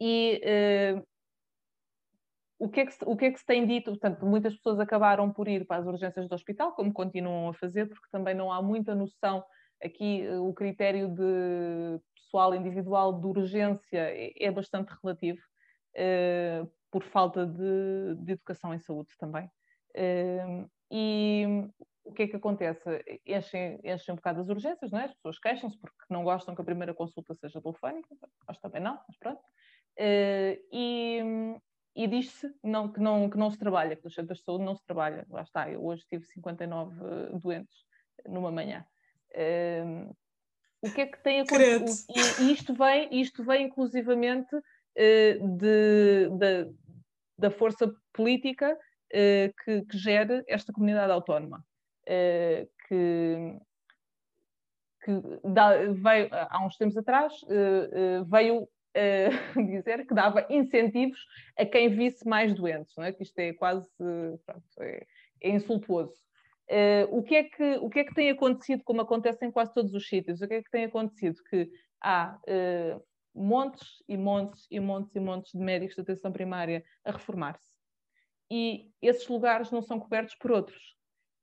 [0.00, 0.40] E
[2.58, 3.90] o que, é que se, o que é que se tem dito?
[3.90, 7.86] Portanto, muitas pessoas acabaram por ir para as urgências do hospital, como continuam a fazer,
[7.86, 9.44] porque também não há muita noção
[9.82, 12.00] Aqui eh, o critério de
[12.34, 15.40] pessoal individual de urgência é, é bastante relativo,
[15.94, 19.46] uh, por falta de, de, educação em saúde também.
[19.96, 21.46] Uh, e
[22.04, 23.04] o que é que acontece?
[23.26, 25.04] Enchem, enchem um bocado as urgências, não é?
[25.04, 28.08] as pessoas queixam-se porque não gostam que a primeira consulta seja telefónica,
[28.46, 29.40] nós também não, mas pronto.
[29.98, 31.20] E,
[31.96, 34.74] e diz-se não, que, não, que não se trabalha, que nos centros de saúde não
[34.74, 35.26] se trabalha.
[35.30, 37.84] Lá está, eu hoje tive 59 doentes
[38.26, 38.86] numa manhã
[40.84, 42.12] O que é que tem acontecido?
[42.42, 46.74] E, isto vem, isto vem inclusivamente uh, de, de,
[47.38, 51.64] da força política uh, que, que gere esta comunidade autónoma.
[52.02, 53.58] Uh, que,
[55.04, 57.32] que dá, veio, há uns tempos atrás
[58.26, 58.68] veio
[59.56, 61.18] dizer que dava incentivos
[61.56, 63.12] a quem visse mais doentes, não é?
[63.12, 65.06] que isto é quase pronto, é,
[65.40, 66.14] é insultuoso.
[66.70, 69.74] Uh, o, que é que, o que é que tem acontecido, como acontece em quase
[69.74, 70.40] todos os sítios?
[70.40, 71.42] O que é que tem acontecido?
[71.48, 71.70] Que
[72.02, 77.12] há uh, montes e montes e montes e montes de médicos de atenção primária a
[77.12, 77.74] reformar-se.
[78.50, 80.94] E esses lugares não são cobertos por outros.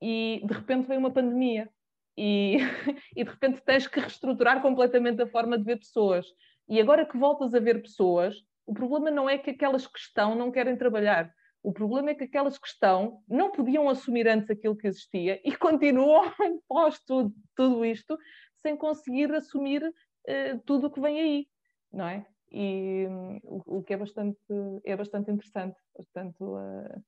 [0.01, 1.69] E de repente vem uma pandemia.
[2.17, 2.57] E,
[3.15, 6.25] e de repente tens que reestruturar completamente a forma de ver pessoas.
[6.67, 10.35] E agora que voltas a ver pessoas, o problema não é que aquelas que estão
[10.35, 11.31] não querem trabalhar.
[11.63, 15.55] O problema é que aquelas que estão não podiam assumir antes aquilo que existia e
[15.55, 16.23] continuam
[16.67, 18.17] pós tudo, tudo isto
[18.61, 21.47] sem conseguir assumir uh, tudo o que vem aí,
[21.91, 22.25] não é?
[22.51, 24.37] E um, o, o, que é bastante,
[24.83, 25.77] é bastante interessante.
[25.93, 27.03] Portanto, uh,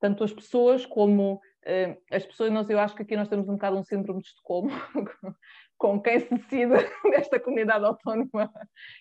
[0.00, 3.54] tanto as pessoas como uh, as pessoas, nós, eu acho que aqui nós temos um
[3.54, 4.70] bocado um síndrome de Estocolmo
[5.76, 6.72] com quem se decide
[7.04, 8.50] nesta comunidade autónoma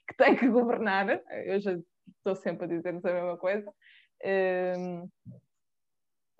[0.08, 1.22] que tem que governar.
[1.46, 1.78] Eu já
[2.18, 3.74] estou sempre a dizer-nos a mesma coisa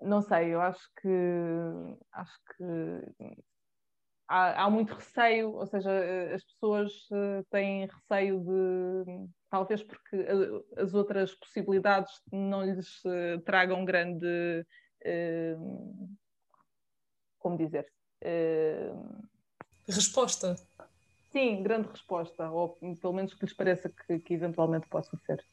[0.00, 1.08] não sei, eu acho que
[2.12, 3.34] acho que
[4.28, 5.90] há, há, muito receio, ou seja,
[6.34, 10.26] as pessoas eh, têm receio de talvez porque
[10.76, 14.64] as outras possibilidades não lhes eh, tragam grande
[17.38, 17.86] como dizer
[19.88, 20.56] resposta.
[21.30, 25.44] Sim, grande resposta, ou pelo menos que lhes pareça que, que eventualmente possa ser.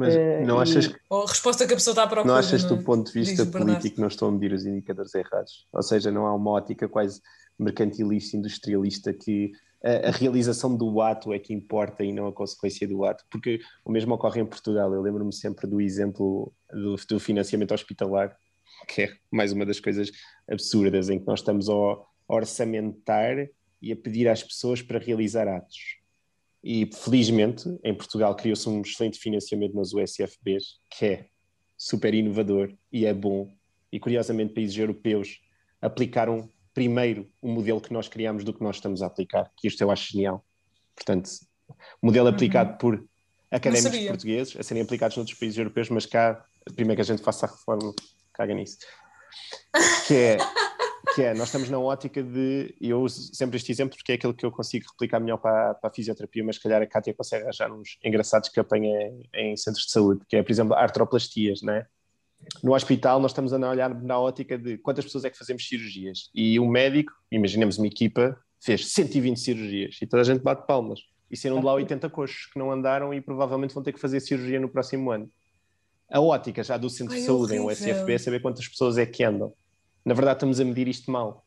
[0.00, 0.98] Mas uh, não achas que.
[1.10, 2.32] Ou a resposta que a pessoa está procurar.
[2.32, 5.66] Não achas que, do ponto de vista político, não estão a medir os indicadores errados?
[5.70, 7.20] Ou seja, não há uma ótica quase
[7.58, 9.52] mercantilista, industrialista, que
[9.84, 13.26] a, a, realização do ato é que importa e não a consequência do ato.
[13.30, 14.90] Porque o mesmo ocorre em Portugal.
[14.94, 18.34] Eu lembro-me sempre do exemplo do, do, financiamento hospitalar,
[18.88, 20.10] que é mais uma das coisas
[20.50, 23.36] absurdas, em que nós estamos a orçamentar
[23.82, 25.99] e a pedir às pessoas para realizar atos
[26.62, 31.26] e felizmente em Portugal criou-se um excelente financiamento nas USFBs, que é
[31.76, 33.50] super inovador e é bom.
[33.90, 35.40] E curiosamente, países europeus
[35.80, 39.80] aplicaram primeiro o modelo que nós criamos do que nós estamos a aplicar, que isto
[39.80, 40.44] eu acho genial.
[40.94, 41.30] Portanto,
[42.02, 42.34] modelo uhum.
[42.34, 43.04] aplicado por
[43.50, 46.44] académicos portugueses, a serem aplicados noutros países europeus, mas cá,
[46.76, 47.92] primeiro que a gente faça a reforma,
[48.34, 48.78] caga nisso.
[50.06, 50.38] Que é
[51.20, 54.32] que é, nós estamos na ótica de, eu uso sempre este exemplo porque é aquele
[54.32, 57.42] que eu consigo replicar melhor para, para a fisioterapia, mas se calhar a Kátia consegue
[57.42, 61.60] arranjar uns engraçados que apanha em, em centros de saúde, que é, por exemplo, artroplastias,
[61.60, 61.84] né?
[62.62, 66.30] No hospital nós estamos a olhar na ótica de quantas pessoas é que fazemos cirurgias
[66.34, 71.00] e um médico, imaginemos uma equipa, fez 120 cirurgias e toda a gente bate palmas
[71.30, 74.20] e serão de lá 80 coxos que não andaram e provavelmente vão ter que fazer
[74.20, 75.30] cirurgia no próximo ano.
[76.10, 77.70] A ótica já do centro Ai, de saúde horrível.
[77.70, 79.52] em USFB é saber quantas pessoas é que andam
[80.04, 81.44] na verdade estamos a medir isto mal.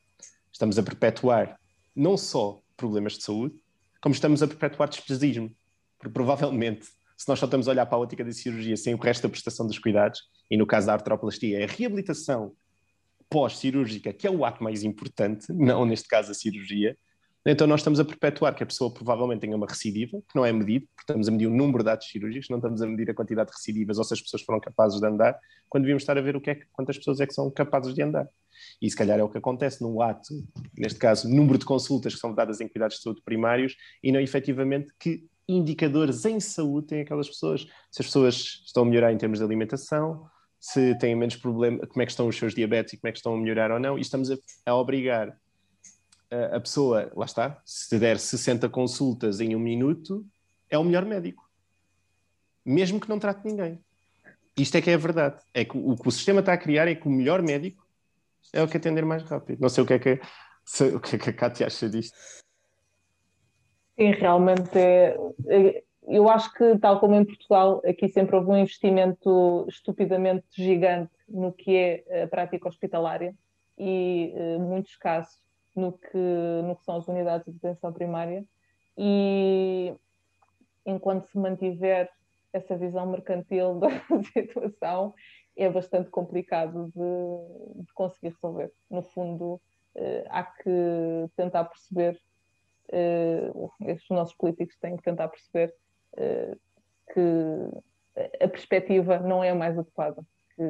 [0.51, 1.59] Estamos a perpetuar
[1.95, 3.55] não só problemas de saúde,
[4.01, 5.51] como estamos a perpetuar despesismo.
[5.97, 6.85] Porque provavelmente,
[7.17, 9.29] se nós só estamos a olhar para a ótica da cirurgia sem o resto da
[9.29, 12.53] prestação dos cuidados, e no caso da artroplastia, a reabilitação
[13.29, 16.97] pós-cirúrgica, que é o ato mais importante, não neste caso a cirurgia,
[17.45, 20.51] então nós estamos a perpetuar que a pessoa provavelmente tenha uma recidiva, que não é
[20.53, 23.13] medido, porque estamos a medir o número de atos cirúrgicos, não estamos a medir a
[23.13, 25.37] quantidade de recidivas ou se as pessoas foram capazes de andar,
[25.67, 28.01] quando devíamos estar a ver o que é, quantas pessoas é que são capazes de
[28.01, 28.29] andar.
[28.83, 30.45] E se calhar é o que acontece no ato,
[30.77, 34.19] neste caso, número de consultas que são dadas em cuidados de saúde primários e não
[34.19, 37.61] efetivamente que indicadores em saúde têm aquelas pessoas.
[37.89, 40.25] Se as pessoas estão a melhorar em termos de alimentação,
[40.59, 43.19] se têm menos problema, como é que estão os seus diabetes e como é que
[43.19, 45.33] estão a melhorar ou não, e estamos a, a obrigar
[46.29, 50.25] a, a, pessoa, lá está, se der 60 consultas em um minuto,
[50.69, 51.49] é o melhor médico.
[52.65, 53.79] Mesmo que não trate ninguém.
[54.57, 55.41] Isto é que é a verdade.
[55.53, 57.82] É que o que o sistema está a criar é que o melhor médico
[58.53, 59.59] é o que atender mais rápido.
[59.59, 60.21] Não sei o que é que,
[60.63, 62.15] se, o que, é que a Cátia acha disto.
[63.97, 68.57] Sim, realmente é, é, eu acho que, tal como em Portugal, aqui sempre houve um
[68.57, 73.35] investimento estupidamente gigante no que é a prática hospitalária
[73.77, 75.41] e uh, muito escasso
[75.75, 76.17] no que,
[76.63, 78.45] no que são as unidades de detenção primária.
[78.97, 79.93] E
[80.85, 82.09] enquanto se mantiver
[82.51, 83.89] essa visão mercantil da
[84.23, 85.13] situação,
[85.55, 88.71] é bastante complicado de, de conseguir resolver.
[88.89, 89.61] No fundo,
[89.95, 92.19] uh, há que tentar perceber,
[92.91, 95.73] uh, os nossos políticos têm que tentar perceber
[96.13, 96.59] uh,
[97.13, 100.23] que a perspectiva não é a mais adequada,
[100.55, 100.63] que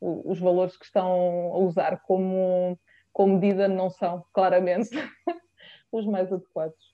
[0.00, 2.78] os valores que estão a usar como,
[3.12, 4.88] como medida não são claramente
[5.92, 6.89] os mais adequados.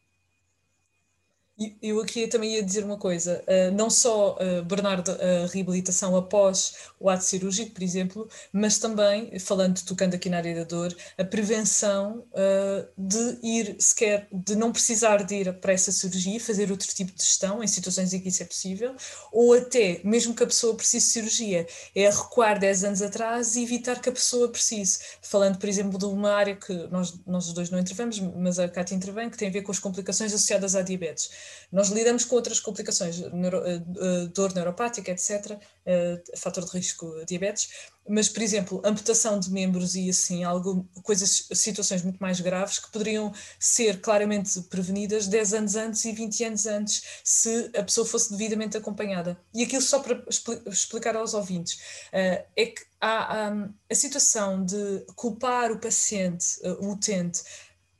[1.80, 6.74] Eu aqui também ia dizer uma coisa, uh, não só, uh, Bernardo, a reabilitação após
[7.00, 11.24] o ato cirúrgico, por exemplo, mas também, falando, tocando aqui na área da dor, a
[11.24, 16.88] prevenção uh, de ir sequer, de não precisar de ir para essa cirurgia, fazer outro
[16.88, 18.94] tipo de gestão em situações em que isso é possível,
[19.32, 23.62] ou até, mesmo que a pessoa precise de cirurgia, é recuar 10 anos atrás e
[23.62, 24.98] evitar que a pessoa precise.
[25.22, 28.68] Falando, por exemplo, de uma área que nós, nós os dois não intervemos, mas a
[28.68, 31.30] Cátia intervém, que tem a ver com as complicações associadas à diabetes
[31.70, 37.12] nós lidamos com outras complicações, neuro, eh, eh, dor neuropática, etc., eh, fator de risco
[37.26, 37.68] diabetes,
[38.08, 42.90] mas, por exemplo, amputação de membros e assim, algo, coisas, situações muito mais graves que
[42.90, 48.30] poderiam ser claramente prevenidas 10 anos antes e 20 anos antes, se a pessoa fosse
[48.30, 49.36] devidamente acompanhada.
[49.52, 50.22] E aquilo só para
[50.66, 51.80] explicar aos ouvintes,
[52.12, 56.46] é que há, há a situação de culpar o paciente,
[56.80, 57.42] o utente,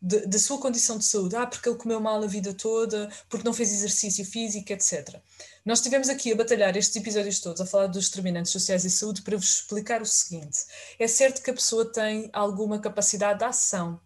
[0.06, 3.52] da sua condição de saúde, ah, porque ele comeu mal a vida toda, porque não
[3.52, 5.16] fez exercício físico, etc.
[5.64, 9.22] Nós estivemos aqui a batalhar estes episódios todos, a falar dos determinantes sociais e saúde,
[9.22, 10.58] para vos explicar o seguinte:
[10.98, 14.00] é certo que a pessoa tem alguma capacidade de ação,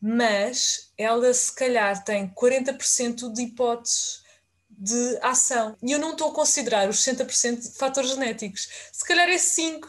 [0.00, 4.22] mas ela se calhar tem 40% de hipóteses
[4.68, 5.76] de ação.
[5.82, 8.68] E eu não estou a considerar os 60% de fatores genéticos.
[8.92, 9.80] Se calhar é 5%.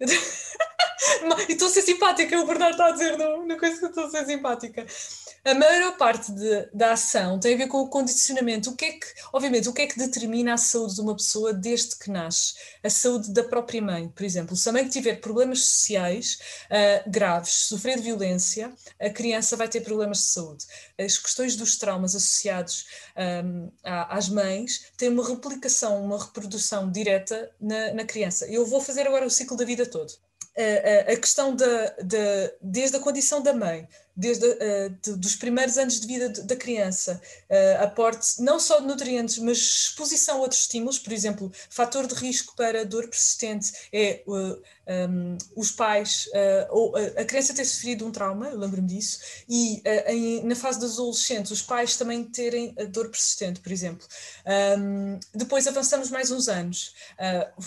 [1.48, 4.04] e estou a ser simpática, o Bernardo está a dizer, não, não coisa que estou
[4.04, 4.86] a ser simpática.
[5.42, 8.70] A maior parte de, da ação tem a ver com o condicionamento.
[8.70, 11.54] O que é que, obviamente, o que é que determina a saúde de uma pessoa
[11.54, 12.54] desde que nasce?
[12.82, 14.54] A saúde da própria mãe, por exemplo.
[14.54, 19.80] Se a mãe tiver problemas sociais uh, graves, sofrer de violência, a criança vai ter
[19.80, 20.66] problemas de saúde.
[20.98, 22.86] As questões dos traumas associados
[23.44, 28.46] um, às mães têm uma replicação, uma reprodução direta na, na criança.
[28.46, 30.12] Eu vou fazer agora o ciclo da vida todo.
[30.56, 35.78] A, a, questão da, da, desde a condição da mãe, desde uh, de, dos primeiros
[35.78, 40.40] anos de vida de, da criança, uh, aporte não só de nutrientes, mas exposição a
[40.40, 44.60] outros estímulos, por exemplo, fator de risco para dor persistente é uh,
[45.08, 46.28] um, os pais,
[46.70, 50.94] ou a criança ter sofrido um trauma, eu lembro-me disso, e em, na fase dos
[50.94, 54.04] adolescentes, os pais também terem dor persistente, por exemplo.
[54.44, 56.92] Um, ehm, depois avançamos mais uns anos,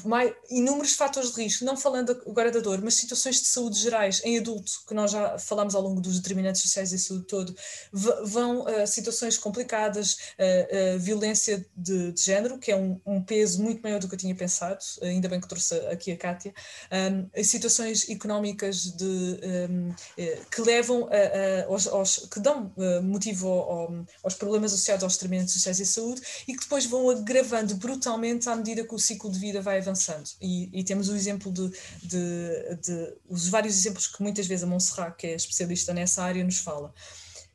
[0.03, 4.21] mais, inúmeros fatores de risco, não falando agora da dor, mas situações de saúde gerais
[4.25, 7.55] em adulto, que nós já falámos ao longo dos determinantes sociais e saúde todo,
[7.91, 13.21] vão a uh, situações complicadas, uh, uh, violência de, de, género, que é um, um,
[13.21, 16.53] peso muito maior do que eu tinha pensado, ainda bem que trouxe aqui a Kátia,
[16.91, 22.71] um, situações económicas de, um, eh, que levam a, a, aos, aos, que dão
[23.03, 27.75] motivo ao, aos problemas associados aos determinantes sociais e saúde e que depois vão agravando
[27.75, 30.29] brutalmente à medida que o ciclo de vida vai avançando.
[30.41, 31.69] E, e temos o exemplo de,
[32.01, 36.43] de, de, os vários exemplos que muitas vezes a Monserrat, que é especialista nessa área,
[36.43, 36.93] nos fala.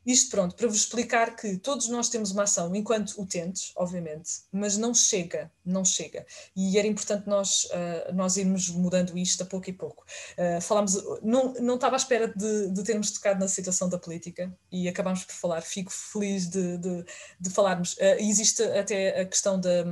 [0.05, 4.77] Isto pronto, para vos explicar que todos nós temos uma ação enquanto utentes, obviamente, mas
[4.77, 6.25] não chega, não chega.
[6.55, 10.03] E era importante nós, uh, nós irmos mudando isto a pouco e pouco.
[10.37, 14.51] Uh, falámos, não, não estava à espera de, de termos tocado na situação da política
[14.71, 15.61] e acabámos por falar.
[15.61, 17.05] Fico feliz de, de,
[17.39, 17.93] de falarmos.
[17.93, 19.85] Uh, existe até a questão da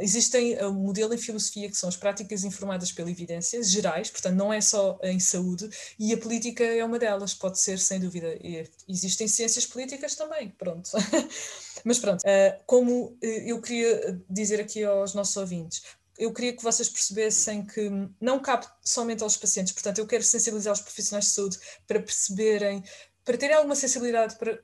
[0.00, 4.52] Existem um modelo em filosofia que são as práticas informadas pela evidência, gerais, portanto não
[4.52, 8.36] é só em saúde, e a política é uma delas, pode ser sem dúvida.
[8.42, 10.90] E existem ciências políticas também, pronto.
[11.84, 15.82] Mas pronto, eh, como eh, eu queria dizer aqui aos nossos ouvintes,
[16.18, 20.72] eu queria que vocês percebessem que não cabe somente aos pacientes, portanto eu quero sensibilizar
[20.72, 22.82] os profissionais de saúde para perceberem,
[23.24, 24.58] para terem alguma sensibilidade para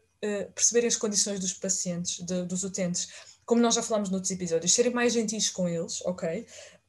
[0.55, 3.09] perceberem as condições dos pacientes, dos utentes,
[3.45, 6.47] como nós já falámos noutros episódios, serem mais gentis com eles, ok?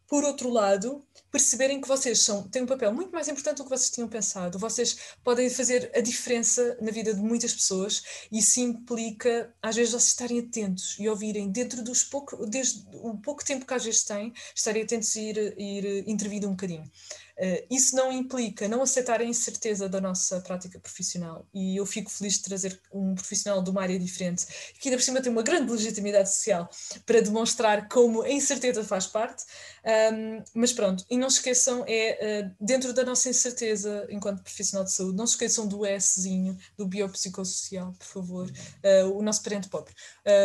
[0.08, 3.70] Por outro lado, perceberem que vocês são, têm um papel muito mais importante do que
[3.70, 4.60] vocês tinham pensado.
[4.60, 9.92] Vocês podem fazer a diferença na vida de muitas pessoas e isso implica, às vezes,
[9.92, 14.04] vocês estarem atentos e ouvirem, dentro dos pouco, desde o pouco tempo que às vezes
[14.04, 16.90] têm, estarem atentos e ir, ir intervindo um bocadinho.
[17.38, 21.46] Uh, isso não implica não aceitar a incerteza da nossa prática profissional.
[21.54, 24.46] E eu fico feliz de trazer um profissional de uma área diferente
[24.80, 26.70] que ainda por cima tem uma grande legitimidade social
[27.06, 29.44] para demonstrar como a incerteza faz parte.
[29.86, 34.84] Um, mas pronto, e não se esqueçam é uh, dentro da nossa incerteza enquanto profissional
[34.84, 39.70] de saúde, não se esqueçam do Szinho, do biopsicossocial, por favor, uh, o nosso parente
[39.70, 39.94] pobre.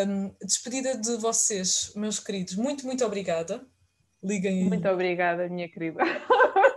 [0.07, 3.65] Um, despedida de vocês, meus queridos, muito, muito obrigada.
[4.23, 4.69] Liguem aí.
[4.69, 6.01] Muito obrigada, minha querida.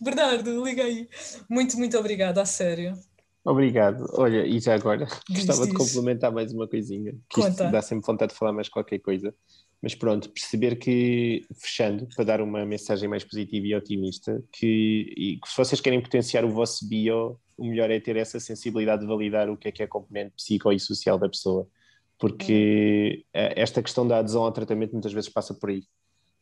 [0.00, 1.08] Bernardo, liga aí.
[1.48, 2.94] Muito, muito obrigada, a sério.
[3.44, 4.04] Obrigado.
[4.14, 5.68] Olha, e já agora, diz, gostava diz.
[5.68, 7.48] de complementar mais uma coisinha, que Conta.
[7.48, 9.34] isto dá sempre vontade de falar mais qualquer coisa.
[9.80, 15.38] Mas pronto, perceber que, fechando, para dar uma mensagem mais positiva e otimista, que, e
[15.40, 19.06] que se vocês querem potenciar o vosso bio, o melhor é ter essa sensibilidade de
[19.06, 21.66] validar o que é que é a componente psico e social da pessoa
[22.18, 23.48] porque uhum.
[23.56, 25.84] esta questão da adesão ao tratamento muitas vezes passa por aí.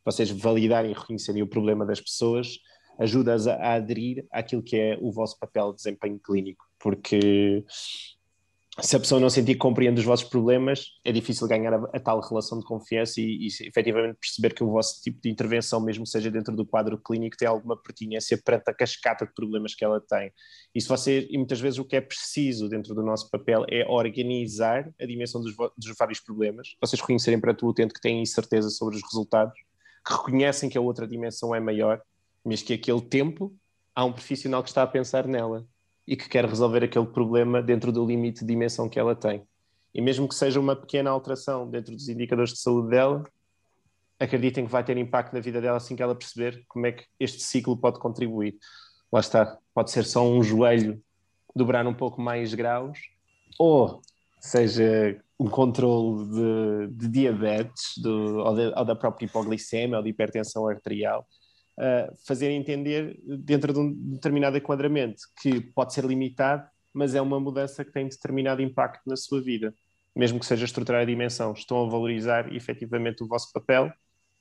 [0.03, 2.57] Vocês validarem e reconhecerem o problema das pessoas
[2.99, 7.63] ajuda-as a, aderir àquilo que é o vosso papel de desempenho clínico, porque
[8.79, 11.99] se a pessoa não sentir que compreende os vossos problemas, é difícil ganhar a, a
[11.99, 16.05] tal relação de confiança e, e, efetivamente perceber que o vosso tipo de intervenção, mesmo
[16.05, 19.99] seja dentro do quadro clínico, tem alguma pertinência perante a cascata de problemas que ela
[19.99, 20.31] tem.
[20.75, 23.83] E se você, e muitas vezes o que é preciso dentro do nosso papel é
[23.87, 28.69] organizar a dimensão dos, dos vários problemas, vocês reconhecerem para o utente que têm incerteza
[28.69, 29.57] sobre os resultados,
[30.05, 31.99] que reconhecem que a outra dimensão é maior,
[32.47, 33.53] mas que aquele tempo
[33.93, 35.67] há um profissional que está a pensar nela
[36.07, 39.43] e que quer resolver aquele problema dentro do limite de dimensão que ela tem.
[39.93, 43.25] E mesmo que seja uma pequena alteração dentro dos indicadores de saúde dela,
[44.17, 47.05] acreditem que vai ter impacto na vida dela assim que ela perceber como é que
[47.19, 48.55] este ciclo pode contribuir.
[49.11, 51.01] Lá está, pode ser só um joelho
[51.53, 52.97] dobrar um pouco mais graus,
[53.59, 54.01] ou
[54.39, 60.09] seja um controle de, de diabetes, do, ou, de, ou, da própria hipoglicemia ou de
[60.09, 61.27] hipertensão arterial,
[61.77, 67.39] uh, fazer entender dentro de um determinado enquadramento que pode ser limitado, mas é uma
[67.39, 69.73] mudança que tem determinado impacto na sua vida,
[70.15, 71.53] mesmo que seja estruturar a dimensão.
[71.53, 73.91] Estão a valorizar efetivamente o vosso papel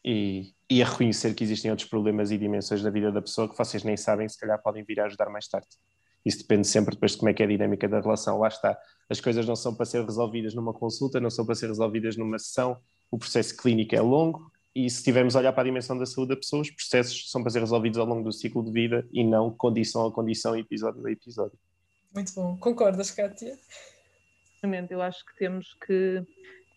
[0.04, 3.58] e, e, a reconhecer que existem outros problemas e dimensões da vida da pessoa que
[3.58, 5.68] vocês nem sabem, se calhar podem vir a ajudar mais tarde.
[6.24, 8.38] Isso depende sempre depois de como é que é a dinâmica da relação.
[8.38, 8.76] Lá está.
[9.08, 12.38] As coisas não são para ser resolvidas numa consulta, não são para ser resolvidas numa
[12.38, 12.78] sessão.
[13.10, 16.34] O processo clínico é longo, e se tivermos a olhar para a dimensão da saúde
[16.34, 19.24] da pessoa, os processos são para ser resolvidos ao longo do ciclo de vida e
[19.24, 21.58] não condição a condição, episódio a episódio.
[22.14, 22.58] Muito bom.
[22.58, 23.56] Concordas, Kátia?
[24.90, 26.22] Eu acho que temos que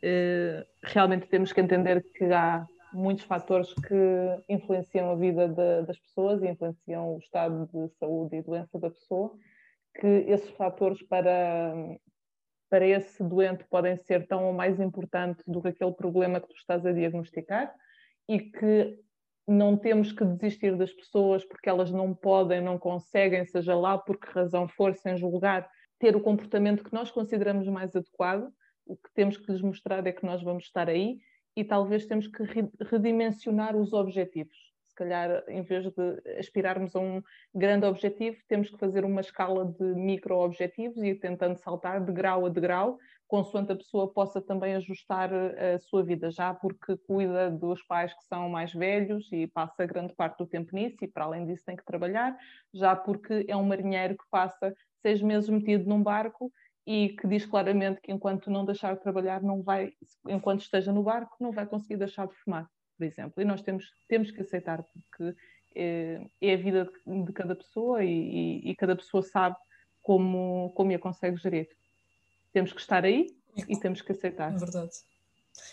[0.02, 6.00] eh, realmente temos que entender que há muitos fatores que influenciam a vida de, das
[6.00, 9.36] pessoas e influenciam o estado de saúde e doença da pessoa,
[10.00, 11.74] que esses fatores para,
[12.70, 16.56] para esse doente podem ser tão ou mais importantes do que aquele problema que tu
[16.56, 17.76] estás a diagnosticar
[18.30, 18.96] e que
[19.48, 24.20] não temos que desistir das pessoas porque elas não podem, não conseguem, seja lá por
[24.20, 25.68] que razão for, sem julgar,
[25.98, 28.48] ter o comportamento que nós consideramos mais adequado.
[28.86, 31.18] O que temos que lhes mostrar é que nós vamos estar aí
[31.56, 32.44] e talvez temos que
[32.92, 34.56] redimensionar os objetivos.
[34.86, 37.24] Se calhar, em vez de aspirarmos a um
[37.54, 42.46] grande objetivo, temos que fazer uma escala de micro-objetivos e ir tentando saltar de grau
[42.46, 43.00] a degrau
[43.30, 48.12] consoante a pessoa possa também ajustar eh, a sua vida, já porque cuida dos pais
[48.12, 51.64] que são mais velhos e passa grande parte do tempo nisso e para além disso
[51.64, 52.36] tem que trabalhar,
[52.74, 54.74] já porque é um marinheiro que passa
[55.04, 56.52] seis meses metido num barco
[56.88, 59.94] e que diz claramente que enquanto não deixar de trabalhar, não vai,
[60.28, 62.68] enquanto esteja no barco, não vai conseguir deixar de fumar,
[62.98, 63.34] por exemplo.
[63.38, 65.38] E nós temos, temos que aceitar porque
[65.76, 69.56] é, é a vida de cada pessoa e, e, e cada pessoa sabe
[70.02, 71.70] como, como a consegue gerir.
[72.52, 74.54] Temos que estar aí e, e temos que aceitar.
[74.54, 74.92] É verdade.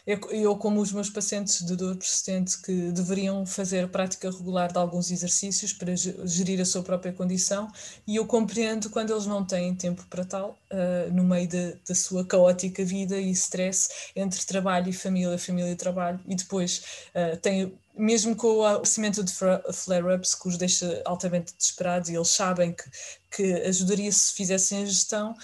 [0.07, 4.79] Eu, eu, como os meus pacientes de dor persistente que deveriam fazer prática regular de
[4.79, 7.68] alguns exercícios para gerir a sua própria condição,
[8.07, 12.24] e eu compreendo quando eles não têm tempo para tal, uh, no meio da sua
[12.24, 16.83] caótica vida e stress entre trabalho e família, família e trabalho, e depois
[17.14, 22.29] uh, têm mesmo com o aparecimento de flare-ups que os deixa altamente desesperados e eles
[22.29, 22.85] sabem que,
[23.31, 25.35] que ajudaria se fizessem a gestão,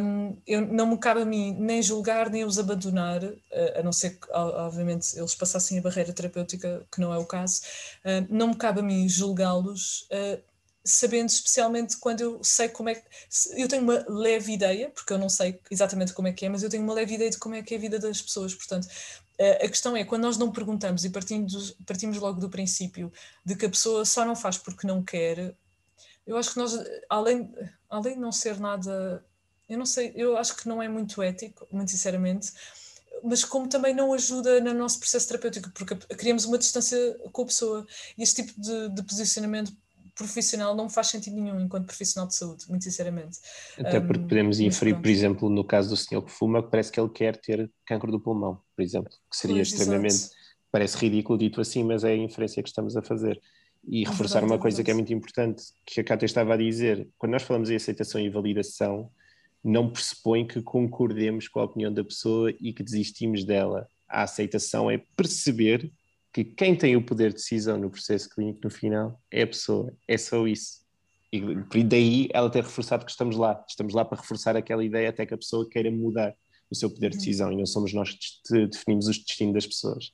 [0.00, 3.20] um, eu, não me cabe a mim nem julgar nem os abandonar,
[3.76, 7.62] a não ser que, obviamente, eles passassem a barreira terapêutica, que não é o caso,
[8.04, 10.08] uh, não me cabe a mim julgá-los.
[10.10, 10.42] Uh,
[10.88, 13.02] sabendo especialmente quando eu sei como é que.
[13.56, 16.62] Eu tenho uma leve ideia, porque eu não sei exatamente como é que é, mas
[16.62, 18.54] eu tenho uma leve ideia de como é que é a vida das pessoas.
[18.54, 18.88] Portanto,
[19.38, 23.12] a questão é, quando nós não perguntamos e partimos, partimos logo do princípio
[23.44, 25.54] de que a pessoa só não faz porque não quer,
[26.26, 26.76] eu acho que nós,
[27.08, 27.54] além,
[27.88, 29.24] além de não ser nada,
[29.68, 32.52] eu não sei, eu acho que não é muito ético, muito sinceramente,
[33.22, 37.46] mas como também não ajuda no nosso processo terapêutico, porque criamos uma distância com a
[37.46, 37.86] pessoa.
[38.16, 39.72] E este tipo de, de posicionamento
[40.18, 43.38] profissional não faz sentido nenhum enquanto profissional de saúde, muito sinceramente.
[43.78, 47.00] Até porque podemos inferir, por exemplo, no caso do senhor que fuma, que parece que
[47.00, 50.34] ele quer ter cancro do pulmão, por exemplo, que seria pois, extremamente, exato.
[50.70, 53.40] parece ridículo dito assim, mas é a inferência que estamos a fazer.
[53.86, 56.54] E é reforçar verdade, uma é coisa que é muito importante, que a Cátia estava
[56.54, 59.10] a dizer, quando nós falamos em aceitação e validação,
[59.62, 63.88] não pressupõe que concordemos com a opinião da pessoa e que desistimos dela.
[64.08, 65.92] A aceitação é perceber
[66.32, 69.92] que quem tem o poder de decisão no processo clínico no final é a pessoa,
[70.06, 70.86] é só isso.
[71.32, 75.26] E daí ela ter reforçado que estamos lá, estamos lá para reforçar aquela ideia até
[75.26, 76.34] que a pessoa queira mudar
[76.70, 77.20] o seu poder de uhum.
[77.20, 78.10] decisão e não somos nós
[78.46, 80.10] que definimos o destino das pessoas.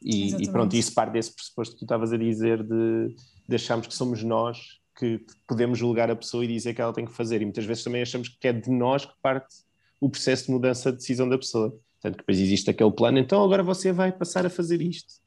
[0.00, 3.14] E, e pronto, isso parte desse pressuposto que tu estavas a dizer de,
[3.48, 7.04] de acharmos que somos nós que podemos julgar a pessoa e dizer que ela tem
[7.04, 7.40] que fazer.
[7.40, 9.54] E muitas vezes também achamos que é de nós que parte
[10.00, 13.62] o processo de mudança de decisão da pessoa Portanto, depois existe aquele plano, então agora
[13.62, 15.21] você vai passar a fazer isto.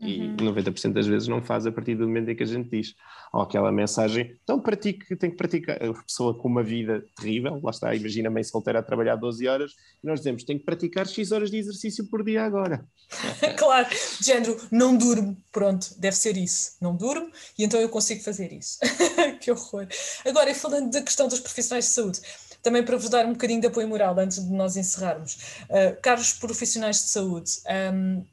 [0.00, 0.36] E Uhum.
[0.36, 2.94] 90% das vezes não faz a partir do momento em que a gente diz.
[3.32, 5.76] Ou aquela mensagem, então pratique, tem que praticar.
[5.82, 9.46] A pessoa com uma vida terrível, lá está, imagina a mãe solteira a trabalhar 12
[9.48, 9.72] horas,
[10.02, 12.84] e nós dizemos, tem que praticar X horas de exercício por dia agora.
[13.58, 18.22] claro, de género, não durmo, pronto, deve ser isso, não durmo e então eu consigo
[18.22, 18.78] fazer isso.
[19.40, 19.86] que horror.
[20.24, 22.20] Agora, falando da questão dos profissionais de saúde,
[22.62, 25.34] também para vos dar um bocadinho de apoio moral antes de nós encerrarmos,
[25.64, 27.50] uh, caros profissionais de saúde,
[27.94, 28.24] um,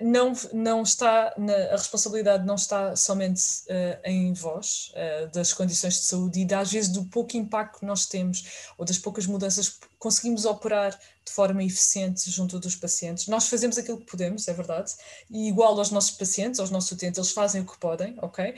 [0.00, 4.92] não, não está, na, a responsabilidade não está somente uh, em vós,
[5.32, 8.98] das condições de saúde e às vezes do pouco impacto que nós temos ou das
[8.98, 13.26] poucas mudanças que conseguimos operar de forma eficiente junto dos pacientes.
[13.26, 14.92] Nós fazemos aquilo que podemos, é verdade,
[15.28, 18.54] e igual aos nossos pacientes, aos nossos utentes, eles fazem o que podem, ok?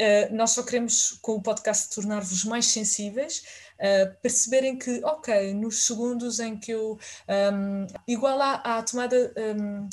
[0.00, 3.42] Uh, nós só queremos, com o podcast, tornar-vos mais sensíveis,
[3.78, 6.98] uh, perceberem que, ok, nos segundos em que eu.
[7.28, 9.32] Um, igual à, à tomada.
[9.36, 9.88] Um,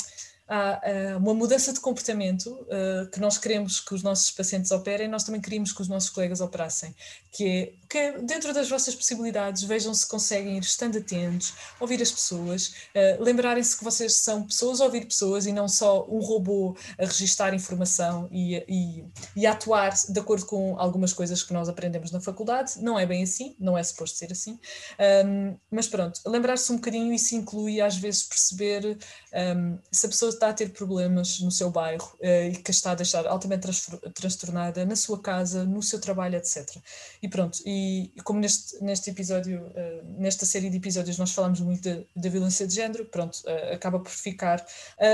[0.48, 0.82] há
[1.18, 5.42] uma mudança de comportamento uh, que nós queremos que os nossos pacientes operem, nós também
[5.42, 6.96] queríamos que os nossos colegas operassem,
[7.32, 12.12] que é que dentro das vossas possibilidades vejam se conseguem ir estando atentos, ouvir as
[12.12, 16.76] pessoas, uh, lembrarem-se que vocês são pessoas a ouvir pessoas e não só um robô
[17.00, 21.70] a registar informação e, e, e a atuar de acordo com algumas coisas que nós
[21.70, 24.60] aprendemos na faculdade, não é bem assim, não é suposto ser assim,
[25.26, 28.98] um, mas pronto, lembrar-se um bocadinho, isso inclui às vezes perceber
[29.56, 32.92] um, se a pessoa está a ter problemas no seu bairro uh, e que está
[32.92, 33.68] a deixar altamente
[34.14, 36.78] transtornada na sua casa, no seu trabalho, etc.
[37.22, 42.06] E pronto, e, como neste, neste episódio, uh, nesta série de episódios nós falamos muito
[42.16, 44.66] da violência de género, pronto, uh, acaba por ficar.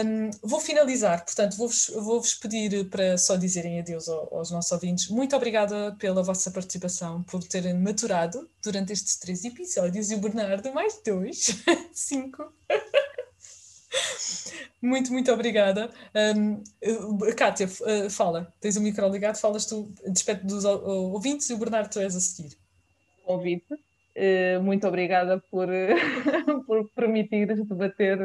[0.06, 5.08] Um, vou finalizar, portanto, vou-vos vou -vos pedir para só dizerem adeus aos nossos ouvintes.
[5.10, 10.74] Muito obrigada pela vossa participação, por terem maturado durante estes três episódios e o Bernardo
[10.74, 11.48] mais dois,
[11.94, 12.52] cinco.
[14.82, 15.90] Muito, muito obrigada.
[16.36, 16.64] Um,
[17.36, 17.68] Kátia,
[18.10, 22.16] fala, tens o micro ligado, falas tu, despede dos ouvintes e o Bernardo tu és
[22.16, 22.58] a seguir.
[23.24, 23.76] Convite,
[24.62, 25.68] muito obrigada por,
[26.68, 28.20] por permitires debater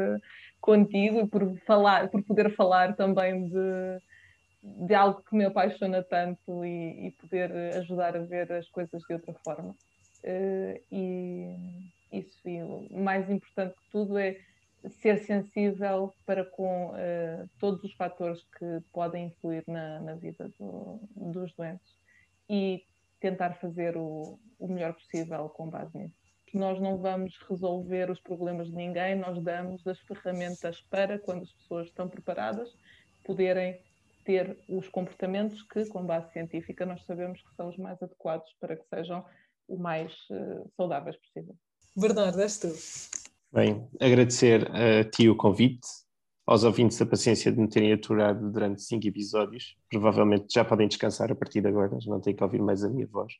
[0.59, 6.65] contigo e por, falar, por poder falar também de, de algo que me apaixona tanto
[6.65, 9.73] e, e poder ajudar a ver as coisas de outra forma.
[10.91, 11.55] E
[12.11, 14.37] isso, e o mais importante que tudo é
[14.87, 20.99] ser sensível para com uh, todos os fatores que podem influir na, na vida do,
[21.15, 21.97] dos doentes
[22.49, 22.83] e
[23.19, 26.15] tentar fazer o, o, melhor possível com base nisso.
[26.53, 31.51] Nós não vamos resolver os problemas de ninguém, nós damos as ferramentas para, quando as
[31.51, 32.73] pessoas estão preparadas,
[33.23, 33.79] poderem
[34.25, 38.75] ter os comportamentos que, com base científica, nós sabemos que são os mais adequados para
[38.75, 39.23] que sejam
[39.67, 41.55] o mais uh, saudáveis possível.
[41.95, 43.18] Bernardo, és tu.
[43.51, 45.87] Bem, agradecer a ti o convite,
[46.45, 49.75] aos ouvintes a paciência de me terem aturado durante cinco episódios.
[49.89, 52.89] Provavelmente já podem descansar a partir de agora, já não têm que ouvir mais a
[52.89, 53.33] minha voz.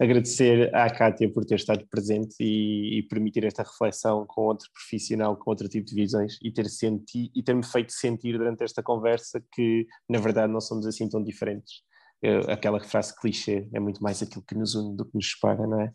[0.00, 5.36] Agradecer à Kátia por ter estado presente e, e permitir esta reflexão com outro profissional,
[5.36, 9.40] com outro tipo de visões e ter senti, e ter-me feito sentir durante esta conversa
[9.52, 11.82] que, na verdade, não somos assim tão diferentes.
[12.20, 15.64] Eu, aquela frase clichê é muito mais aquilo que nos une do que nos separa,
[15.68, 15.92] não é?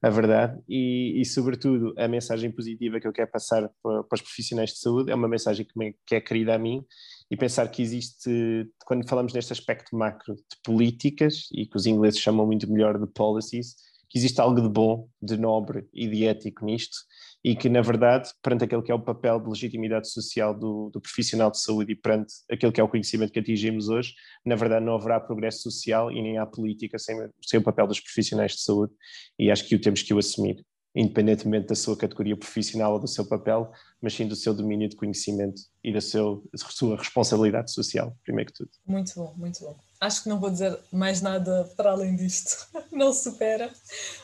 [0.00, 4.22] A verdade, e, e, sobretudo a mensagem positiva que eu quero passar para, para os
[4.22, 6.84] profissionais de saúde é uma mensagem que, me, que é querida a mim.
[7.30, 12.20] E pensar que existe, quando falamos neste aspecto macro de políticas, e que os ingleses
[12.20, 13.74] chamam muito melhor de policies,
[14.08, 16.96] que existe algo de bom, de nobre e de ético nisto,
[17.44, 21.00] e que, na verdade, perante aquele que é o papel de legitimidade social do, do,
[21.00, 24.84] profissional de saúde e perante aquele que é o conhecimento que atingimos hoje, na verdade
[24.84, 28.62] não haverá progresso social e nem há política sem, sem o papel dos profissionais de
[28.62, 28.92] saúde,
[29.38, 33.06] e acho que o temos que o assumir, independentemente da sua categoria profissional ou do
[33.06, 33.70] seu papel,
[34.02, 38.58] mas sim do seu domínio de conhecimento e da, seu, sua responsabilidade social, primeiro que
[38.58, 38.70] tudo.
[38.86, 39.87] Muito bom, muito bom.
[40.00, 42.68] Acho que não vou dizer mais nada para além disto.
[42.92, 43.70] Não supera.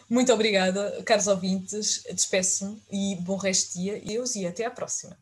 [0.09, 2.05] Muito obrigada, caros ouvintes.
[2.12, 4.01] Despeço-me e bom resto de dia.
[4.01, 5.12] Deus e até à próxima.